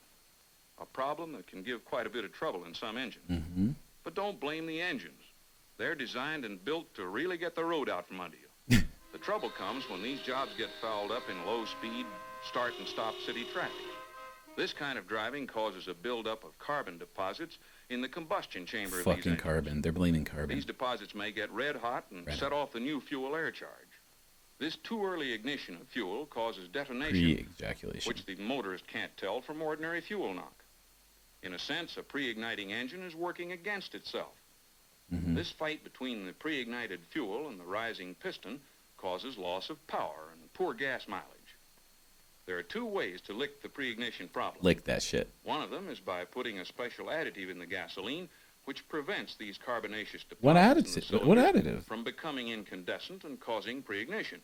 a 0.81 0.87
problem 0.87 1.33
that 1.33 1.47
can 1.47 1.63
give 1.63 1.85
quite 1.85 2.07
a 2.07 2.11
bit 2.11 2.25
of 2.25 2.33
trouble 2.33 2.65
in 2.65 2.75
some 2.75 2.97
engines. 2.97 3.25
hmm 3.29 3.71
But 4.05 4.15
don't 4.15 4.39
blame 4.41 4.67
the 4.67 4.81
engines. 4.81 5.23
They're 5.79 5.95
designed 5.95 6.45
and 6.45 6.65
built 6.65 6.95
to 6.95 7.07
really 7.07 7.39
get 7.39 7.55
the 7.57 7.65
road 7.65 7.89
out 7.89 8.07
from 8.07 8.21
under 8.21 8.37
you. 8.37 8.79
the 9.13 9.19
trouble 9.19 9.51
comes 9.51 9.89
when 9.89 10.03
these 10.03 10.21
jobs 10.21 10.53
get 10.57 10.69
fouled 10.81 11.11
up 11.11 11.23
in 11.31 11.45
low-speed, 11.47 12.07
start 12.49 12.75
and 12.79 12.87
stop 12.87 13.15
city 13.25 13.45
traffic. 13.53 13.73
This 14.57 14.73
kind 14.75 14.99
of 14.99 15.09
driving 15.09 15.47
causes 15.47 15.89
a 15.89 15.95
buildup 15.95 16.45
of 16.45 16.59
carbon 16.59 16.99
deposits 16.99 17.59
in 17.93 18.01
the 18.01 18.09
combustion 18.09 18.67
chamber 18.67 19.03
Fucking 19.03 19.37
carbon. 19.37 19.83
They're 19.83 19.93
blaming 19.93 20.25
carbon. 20.25 20.57
These 20.57 20.65
deposits 20.65 21.15
may 21.15 21.31
get 21.31 21.51
red 21.53 21.77
hot 21.77 22.07
and 22.11 22.27
Red 22.27 22.39
set 22.39 22.53
off 22.53 22.73
the 22.73 22.81
new 22.81 23.01
fuel 23.01 23.37
air 23.37 23.51
charge. 23.51 23.71
This 24.59 24.77
too 24.77 25.05
early 25.05 25.33
ignition 25.33 25.77
of 25.77 25.89
fuel 25.89 26.27
causes 26.27 26.69
detonation, 26.69 27.49
which 28.07 28.25
the 28.27 28.37
motorist 28.37 28.87
can't 28.87 29.15
tell 29.17 29.41
from 29.41 29.61
ordinary 29.61 30.01
fuel 30.01 30.33
knock. 30.33 30.65
In 31.43 31.55
a 31.55 31.59
sense, 31.59 31.97
a 31.97 32.03
pre-igniting 32.03 32.73
engine 32.73 33.03
is 33.03 33.15
working 33.15 33.53
against 33.53 33.95
itself. 33.95 34.35
Mhm. 35.13 35.35
This 35.35 35.51
fight 35.51 35.83
between 35.83 36.25
the 36.25 36.33
pre-ignited 36.33 37.01
fuel 37.11 37.49
and 37.49 37.59
the 37.59 37.65
rising 37.65 38.15
piston 38.15 38.61
causes 38.97 39.37
loss 39.37 39.69
of 39.69 39.85
power 39.89 40.31
and 40.33 40.53
poor 40.55 40.73
gas 40.75 41.09
mileage. 41.09 41.27
There 42.47 42.59
are 42.59 42.63
two 42.63 42.85
ways 42.87 43.21
to 43.23 43.33
lick 43.33 43.63
the 43.63 43.69
pre-ignition 43.69 44.29
problem. 44.29 44.65
Lick 44.65 44.85
that 44.85 45.03
shit. 45.03 45.33
One 45.45 45.63
of 45.63 45.71
them 45.71 45.89
is 45.89 46.01
by 46.01 46.25
putting 46.25 46.59
a 46.59 46.65
special 46.65 47.07
additive 47.07 47.51
in 47.51 47.59
the 47.59 47.67
gasoline 47.67 48.29
which 48.65 48.89
prevents 48.89 49.37
these 49.37 49.59
carbonaceous 49.59 50.23
deposits 50.25 50.43
What 50.43 50.57
additive? 50.57 51.25
What 51.27 51.39
additive? 51.39 51.85
from 51.85 52.05
becoming 52.05 52.49
incandescent 52.49 53.25
and 53.25 53.39
causing 53.41 53.83
pre-ignition. 53.83 54.41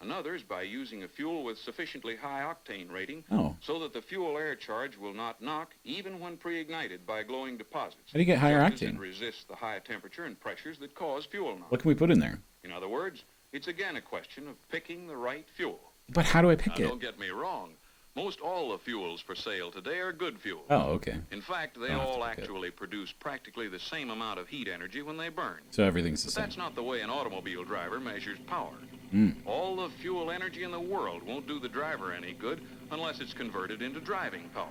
Another 0.00 0.34
is 0.34 0.42
by 0.42 0.62
using 0.62 1.04
a 1.04 1.08
fuel 1.08 1.44
with 1.44 1.58
sufficiently 1.58 2.16
high 2.16 2.42
octane 2.42 2.90
rating 2.90 3.22
Oh, 3.30 3.56
so 3.60 3.78
that 3.80 3.92
the 3.92 4.02
fuel 4.02 4.36
air 4.36 4.56
charge 4.56 4.96
will 4.98 5.14
not 5.14 5.40
knock 5.40 5.74
even 5.84 6.18
when 6.18 6.36
pre-ignited 6.36 7.06
by 7.06 7.22
glowing 7.22 7.56
deposits. 7.56 8.10
How 8.12 8.14
do 8.14 8.18
you 8.18 8.24
get 8.24 8.38
higher 8.38 8.58
octane? 8.58 8.96
It 8.96 8.98
resists 8.98 9.44
the 9.44 9.54
high 9.54 9.78
temperature 9.78 10.24
and 10.24 10.38
pressures 10.40 10.78
that 10.80 10.94
cause 10.94 11.24
fuel 11.24 11.56
knock. 11.58 11.70
what 11.70 11.80
can 11.82 11.88
we 11.88 11.94
put 11.94 12.10
in 12.10 12.18
there? 12.18 12.40
In 12.64 12.72
other 12.72 12.88
words, 12.88 13.22
it's 13.52 13.68
again 13.68 13.96
a 13.96 14.00
question 14.00 14.48
of 14.48 14.56
picking 14.70 15.06
the 15.06 15.16
right 15.16 15.46
fuel. 15.56 15.78
But 16.10 16.24
how 16.26 16.42
do 16.42 16.50
I 16.50 16.54
Now, 16.54 16.60
pick 16.62 16.80
it? 16.80 16.88
don't 16.88 17.00
get 17.00 17.18
me 17.18 17.30
wrong. 17.30 17.70
Most 18.14 18.40
all 18.40 18.72
the 18.72 18.78
fuels 18.78 19.22
for 19.22 19.34
sale 19.34 19.70
today 19.70 19.98
are 20.00 20.12
good 20.12 20.38
fuels. 20.38 20.66
Oh, 20.68 20.90
okay. 20.92 21.16
In 21.30 21.40
fact, 21.40 21.80
they 21.80 21.88
Don't 21.88 21.98
have 22.00 22.06
to 22.08 22.12
all 22.12 22.28
pick 22.28 22.38
it. 22.38 22.42
actually 22.42 22.70
produce 22.70 23.10
practically 23.10 23.68
the 23.68 23.78
same 23.78 24.10
amount 24.10 24.38
of 24.38 24.48
heat 24.48 24.68
energy 24.68 25.00
when 25.00 25.16
they 25.16 25.30
burn. 25.30 25.60
So 25.70 25.82
everything's 25.82 26.22
the 26.22 26.26
But 26.28 26.32
same. 26.34 26.44
that's 26.44 26.58
not 26.58 26.74
the 26.74 26.82
way 26.82 27.00
an 27.00 27.08
automobile 27.08 27.64
driver 27.64 27.98
measures 28.00 28.38
power. 28.46 28.74
Mm. 29.14 29.36
All 29.46 29.76
the 29.76 29.88
fuel 30.00 30.30
energy 30.30 30.62
in 30.62 30.70
the 30.70 30.80
world 30.80 31.22
won't 31.22 31.46
do 31.46 31.58
the 31.58 31.70
driver 31.70 32.12
any 32.12 32.32
good 32.34 32.60
unless 32.90 33.20
it's 33.20 33.32
converted 33.32 33.80
into 33.80 34.00
driving 34.00 34.50
power. 34.50 34.68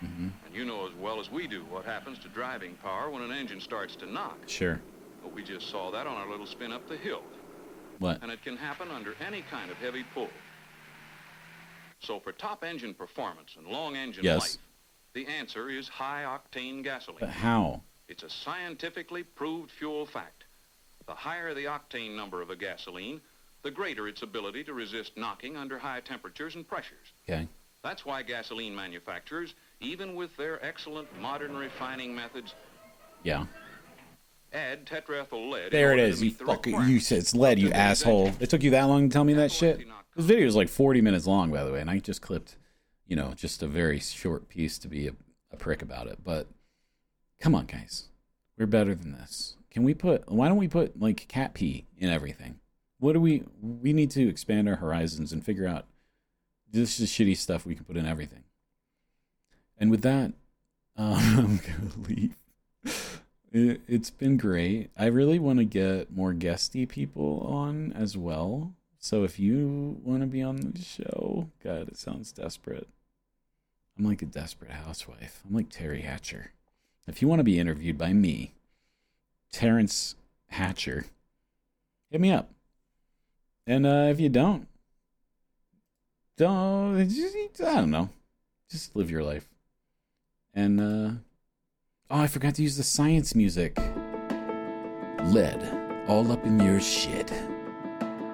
hmm 0.00 0.28
And 0.46 0.54
you 0.54 0.64
know 0.64 0.86
as 0.86 0.94
well 0.94 1.18
as 1.18 1.28
we 1.28 1.48
do 1.48 1.64
what 1.64 1.84
happens 1.84 2.18
to 2.20 2.28
driving 2.28 2.74
power 2.76 3.10
when 3.10 3.22
an 3.22 3.32
engine 3.32 3.60
starts 3.60 3.96
to 3.96 4.06
knock. 4.06 4.38
Sure. 4.46 4.80
But 5.24 5.34
we 5.34 5.42
just 5.42 5.68
saw 5.70 5.90
that 5.90 6.06
on 6.06 6.14
our 6.16 6.30
little 6.30 6.46
spin 6.46 6.70
up 6.70 6.88
the 6.88 6.96
hill. 6.96 7.22
What? 7.98 8.22
And 8.22 8.30
it 8.30 8.42
can 8.44 8.56
happen 8.56 8.90
under 8.92 9.14
any 9.26 9.42
kind 9.50 9.70
of 9.72 9.76
heavy 9.78 10.04
pull. 10.14 10.28
So 12.00 12.20
for 12.20 12.32
top 12.32 12.64
engine 12.64 12.94
performance 12.94 13.54
and 13.56 13.66
long 13.66 13.96
engine 13.96 14.24
Yes. 14.24 14.40
life, 14.40 14.56
the 15.14 15.26
answer 15.26 15.68
is 15.68 15.88
high 15.88 16.22
octane 16.24 16.82
gasoline. 16.82 17.20
But 17.20 17.30
how? 17.30 17.82
It's 18.08 18.22
a 18.22 18.30
scientifically 18.30 19.22
proved 19.24 19.70
fuel 19.70 20.06
fact. 20.06 20.44
The 21.06 21.14
higher 21.14 21.54
the 21.54 21.64
octane 21.64 22.14
number 22.16 22.42
of 22.42 22.50
a 22.50 22.56
gasoline, 22.56 23.20
the 23.62 23.70
greater 23.70 24.08
its 24.08 24.22
ability 24.22 24.64
to 24.64 24.74
resist 24.74 25.16
knocking 25.16 25.56
under 25.56 25.78
high 25.78 26.00
temperatures 26.00 26.54
and 26.54 26.66
pressures. 26.66 27.12
Okay. 27.28 27.48
That's 27.82 28.04
why 28.04 28.22
gasoline 28.22 28.74
manufacturers, 28.74 29.54
even 29.80 30.14
with 30.14 30.36
their 30.36 30.64
excellent 30.64 31.08
modern 31.20 31.56
refining 31.56 32.14
methods, 32.14 32.54
Yeah. 33.22 33.46
Add 34.56 34.86
tetraethyl 34.86 35.50
lead. 35.50 35.70
There 35.70 35.92
it 35.92 36.00
is. 36.00 36.22
You 36.22 36.30
fucking. 36.30 36.88
You 36.88 36.98
said 36.98 37.18
it's 37.18 37.34
lead. 37.34 37.58
You 37.58 37.68
Up 37.68 37.72
to 37.72 37.78
these 37.78 37.80
asshole. 37.80 38.32
It 38.40 38.50
took 38.50 38.62
you 38.62 38.70
that 38.70 38.84
long 38.84 39.08
to 39.08 39.12
tell 39.12 39.24
me 39.24 39.34
that 39.34 39.52
shit. 39.52 39.86
This 40.16 40.24
video 40.24 40.46
is 40.46 40.56
like 40.56 40.68
40 40.68 41.02
minutes 41.02 41.26
long, 41.26 41.50
by 41.50 41.62
the 41.62 41.72
way, 41.72 41.80
and 41.80 41.90
I 41.90 41.98
just 41.98 42.22
clipped, 42.22 42.56
you 43.06 43.14
know, 43.14 43.34
just 43.36 43.62
a 43.62 43.66
very 43.66 44.00
short 44.00 44.48
piece 44.48 44.78
to 44.78 44.88
be 44.88 45.08
a, 45.08 45.12
a 45.52 45.56
prick 45.56 45.82
about 45.82 46.06
it. 46.06 46.20
But 46.24 46.46
come 47.38 47.54
on, 47.54 47.66
guys, 47.66 48.08
we're 48.56 48.66
better 48.66 48.94
than 48.94 49.12
this. 49.12 49.56
Can 49.70 49.82
we 49.82 49.92
put? 49.92 50.30
Why 50.30 50.48
don't 50.48 50.56
we 50.56 50.68
put 50.68 50.98
like 50.98 51.28
cat 51.28 51.52
pee 51.52 51.84
in 51.98 52.08
everything? 52.08 52.60
What 52.98 53.12
do 53.12 53.20
we? 53.20 53.42
We 53.60 53.92
need 53.92 54.10
to 54.12 54.26
expand 54.26 54.68
our 54.68 54.76
horizons 54.76 55.32
and 55.32 55.44
figure 55.44 55.66
out 55.66 55.84
this 56.72 56.98
is 56.98 57.10
shitty 57.10 57.36
stuff 57.36 57.66
we 57.66 57.74
can 57.74 57.84
put 57.84 57.98
in 57.98 58.06
everything. 58.06 58.44
And 59.78 59.90
with 59.90 60.00
that, 60.00 60.32
um, 60.96 61.14
I'm 61.36 61.56
gonna 61.58 62.08
leave. 62.08 62.36
It, 63.56 63.80
it's 63.88 64.10
been 64.10 64.36
great. 64.36 64.90
I 64.98 65.06
really 65.06 65.38
want 65.38 65.60
to 65.60 65.64
get 65.64 66.14
more 66.14 66.34
guesty 66.34 66.84
people 66.84 67.40
on 67.50 67.90
as 67.94 68.14
well. 68.14 68.74
So 68.98 69.24
if 69.24 69.38
you 69.38 69.98
want 70.04 70.20
to 70.20 70.26
be 70.26 70.42
on 70.42 70.74
the 70.74 70.82
show, 70.82 71.48
God, 71.64 71.88
it 71.88 71.96
sounds 71.96 72.32
desperate. 72.32 72.86
I'm 73.98 74.04
like 74.04 74.20
a 74.20 74.26
desperate 74.26 74.72
housewife. 74.72 75.42
I'm 75.48 75.54
like 75.54 75.70
Teri 75.70 76.02
Hatcher. 76.02 76.52
If 77.08 77.22
you 77.22 77.28
want 77.28 77.40
to 77.40 77.44
be 77.44 77.58
interviewed 77.58 77.96
by 77.96 78.12
me, 78.12 78.52
Terrence 79.50 80.16
Hatcher, 80.48 81.06
hit 82.10 82.20
me 82.20 82.32
up. 82.32 82.50
And 83.66 83.86
uh, 83.86 84.08
if 84.10 84.20
you 84.20 84.28
don't, 84.28 84.68
don't 86.36 87.00
I 87.00 87.74
don't 87.74 87.90
know, 87.90 88.10
just 88.70 88.94
live 88.94 89.10
your 89.10 89.24
life. 89.24 89.48
And 90.52 90.78
uh, 90.78 91.20
oh, 92.10 92.20
I 92.20 92.26
forgot 92.26 92.54
to 92.56 92.62
use 92.62 92.76
the 92.76 92.82
science 92.82 93.34
music. 93.34 93.76
Lead 95.24 95.60
all 96.08 96.30
up 96.30 96.44
in 96.44 96.60
your 96.60 96.80
shit. 96.80 97.32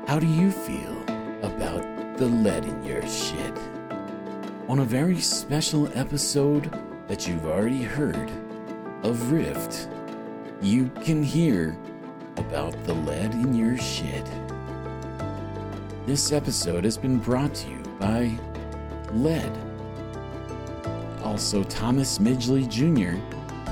How 0.06 0.18
do 0.18 0.26
you 0.26 0.50
feel 0.50 1.02
about 1.42 2.16
the 2.18 2.26
lead 2.26 2.64
in 2.64 2.84
your 2.84 3.06
shit? 3.06 3.56
On 4.68 4.80
a 4.80 4.84
very 4.84 5.20
special 5.20 5.90
episode 5.94 6.70
that 7.08 7.26
you've 7.26 7.46
already 7.46 7.82
heard 7.82 8.30
of 9.02 9.16
RIFd, 9.30 9.88
you 10.60 10.90
can 11.02 11.22
hear 11.22 11.76
about 12.36 12.72
the 12.84 12.94
lead 12.94 13.32
in 13.34 13.54
your 13.54 13.78
shit. 13.78 14.26
This 16.06 16.32
episode 16.32 16.84
has 16.84 16.98
been 16.98 17.18
brought 17.18 17.54
to 17.54 17.70
you 17.70 17.82
by 17.98 18.38
Lead. 19.12 19.52
Also, 21.22 21.62
Thomas 21.64 22.18
Midgley 22.18 22.68
Jr. 22.68 23.18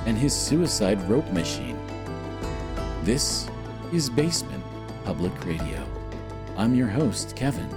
and 0.06 0.16
his 0.16 0.34
suicide 0.34 1.00
rope 1.08 1.30
machine. 1.32 1.78
This 3.02 3.48
is 3.92 4.08
Basement 4.10 4.62
Public 5.04 5.32
Radio. 5.44 5.86
I'm 6.56 6.74
your 6.74 6.88
host, 6.88 7.36
Kevin. 7.36 7.68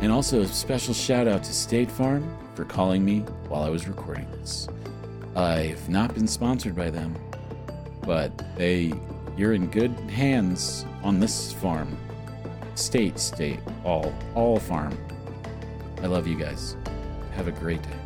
And 0.00 0.10
also 0.10 0.40
a 0.40 0.46
special 0.46 0.94
shout 0.94 1.28
out 1.28 1.44
to 1.44 1.52
State 1.52 1.90
Farm 1.90 2.36
for 2.54 2.64
calling 2.64 3.04
me 3.04 3.20
while 3.48 3.62
I 3.62 3.68
was 3.68 3.86
recording 3.86 4.30
this. 4.32 4.68
I've 5.36 5.88
not 5.88 6.14
been 6.14 6.26
sponsored 6.26 6.74
by 6.74 6.90
them, 6.90 7.14
but 8.02 8.32
they 8.56 8.92
you're 9.36 9.54
in 9.54 9.68
good 9.68 9.92
hands 10.10 10.84
on 11.02 11.20
this 11.20 11.52
farm. 11.52 11.96
State, 12.74 13.18
state, 13.18 13.60
all, 13.84 14.12
all 14.34 14.58
farm. 14.58 14.96
I 16.02 16.06
love 16.06 16.26
you 16.26 16.36
guys. 16.36 16.76
Have 17.34 17.48
a 17.48 17.52
great 17.52 17.82
day. 17.82 17.99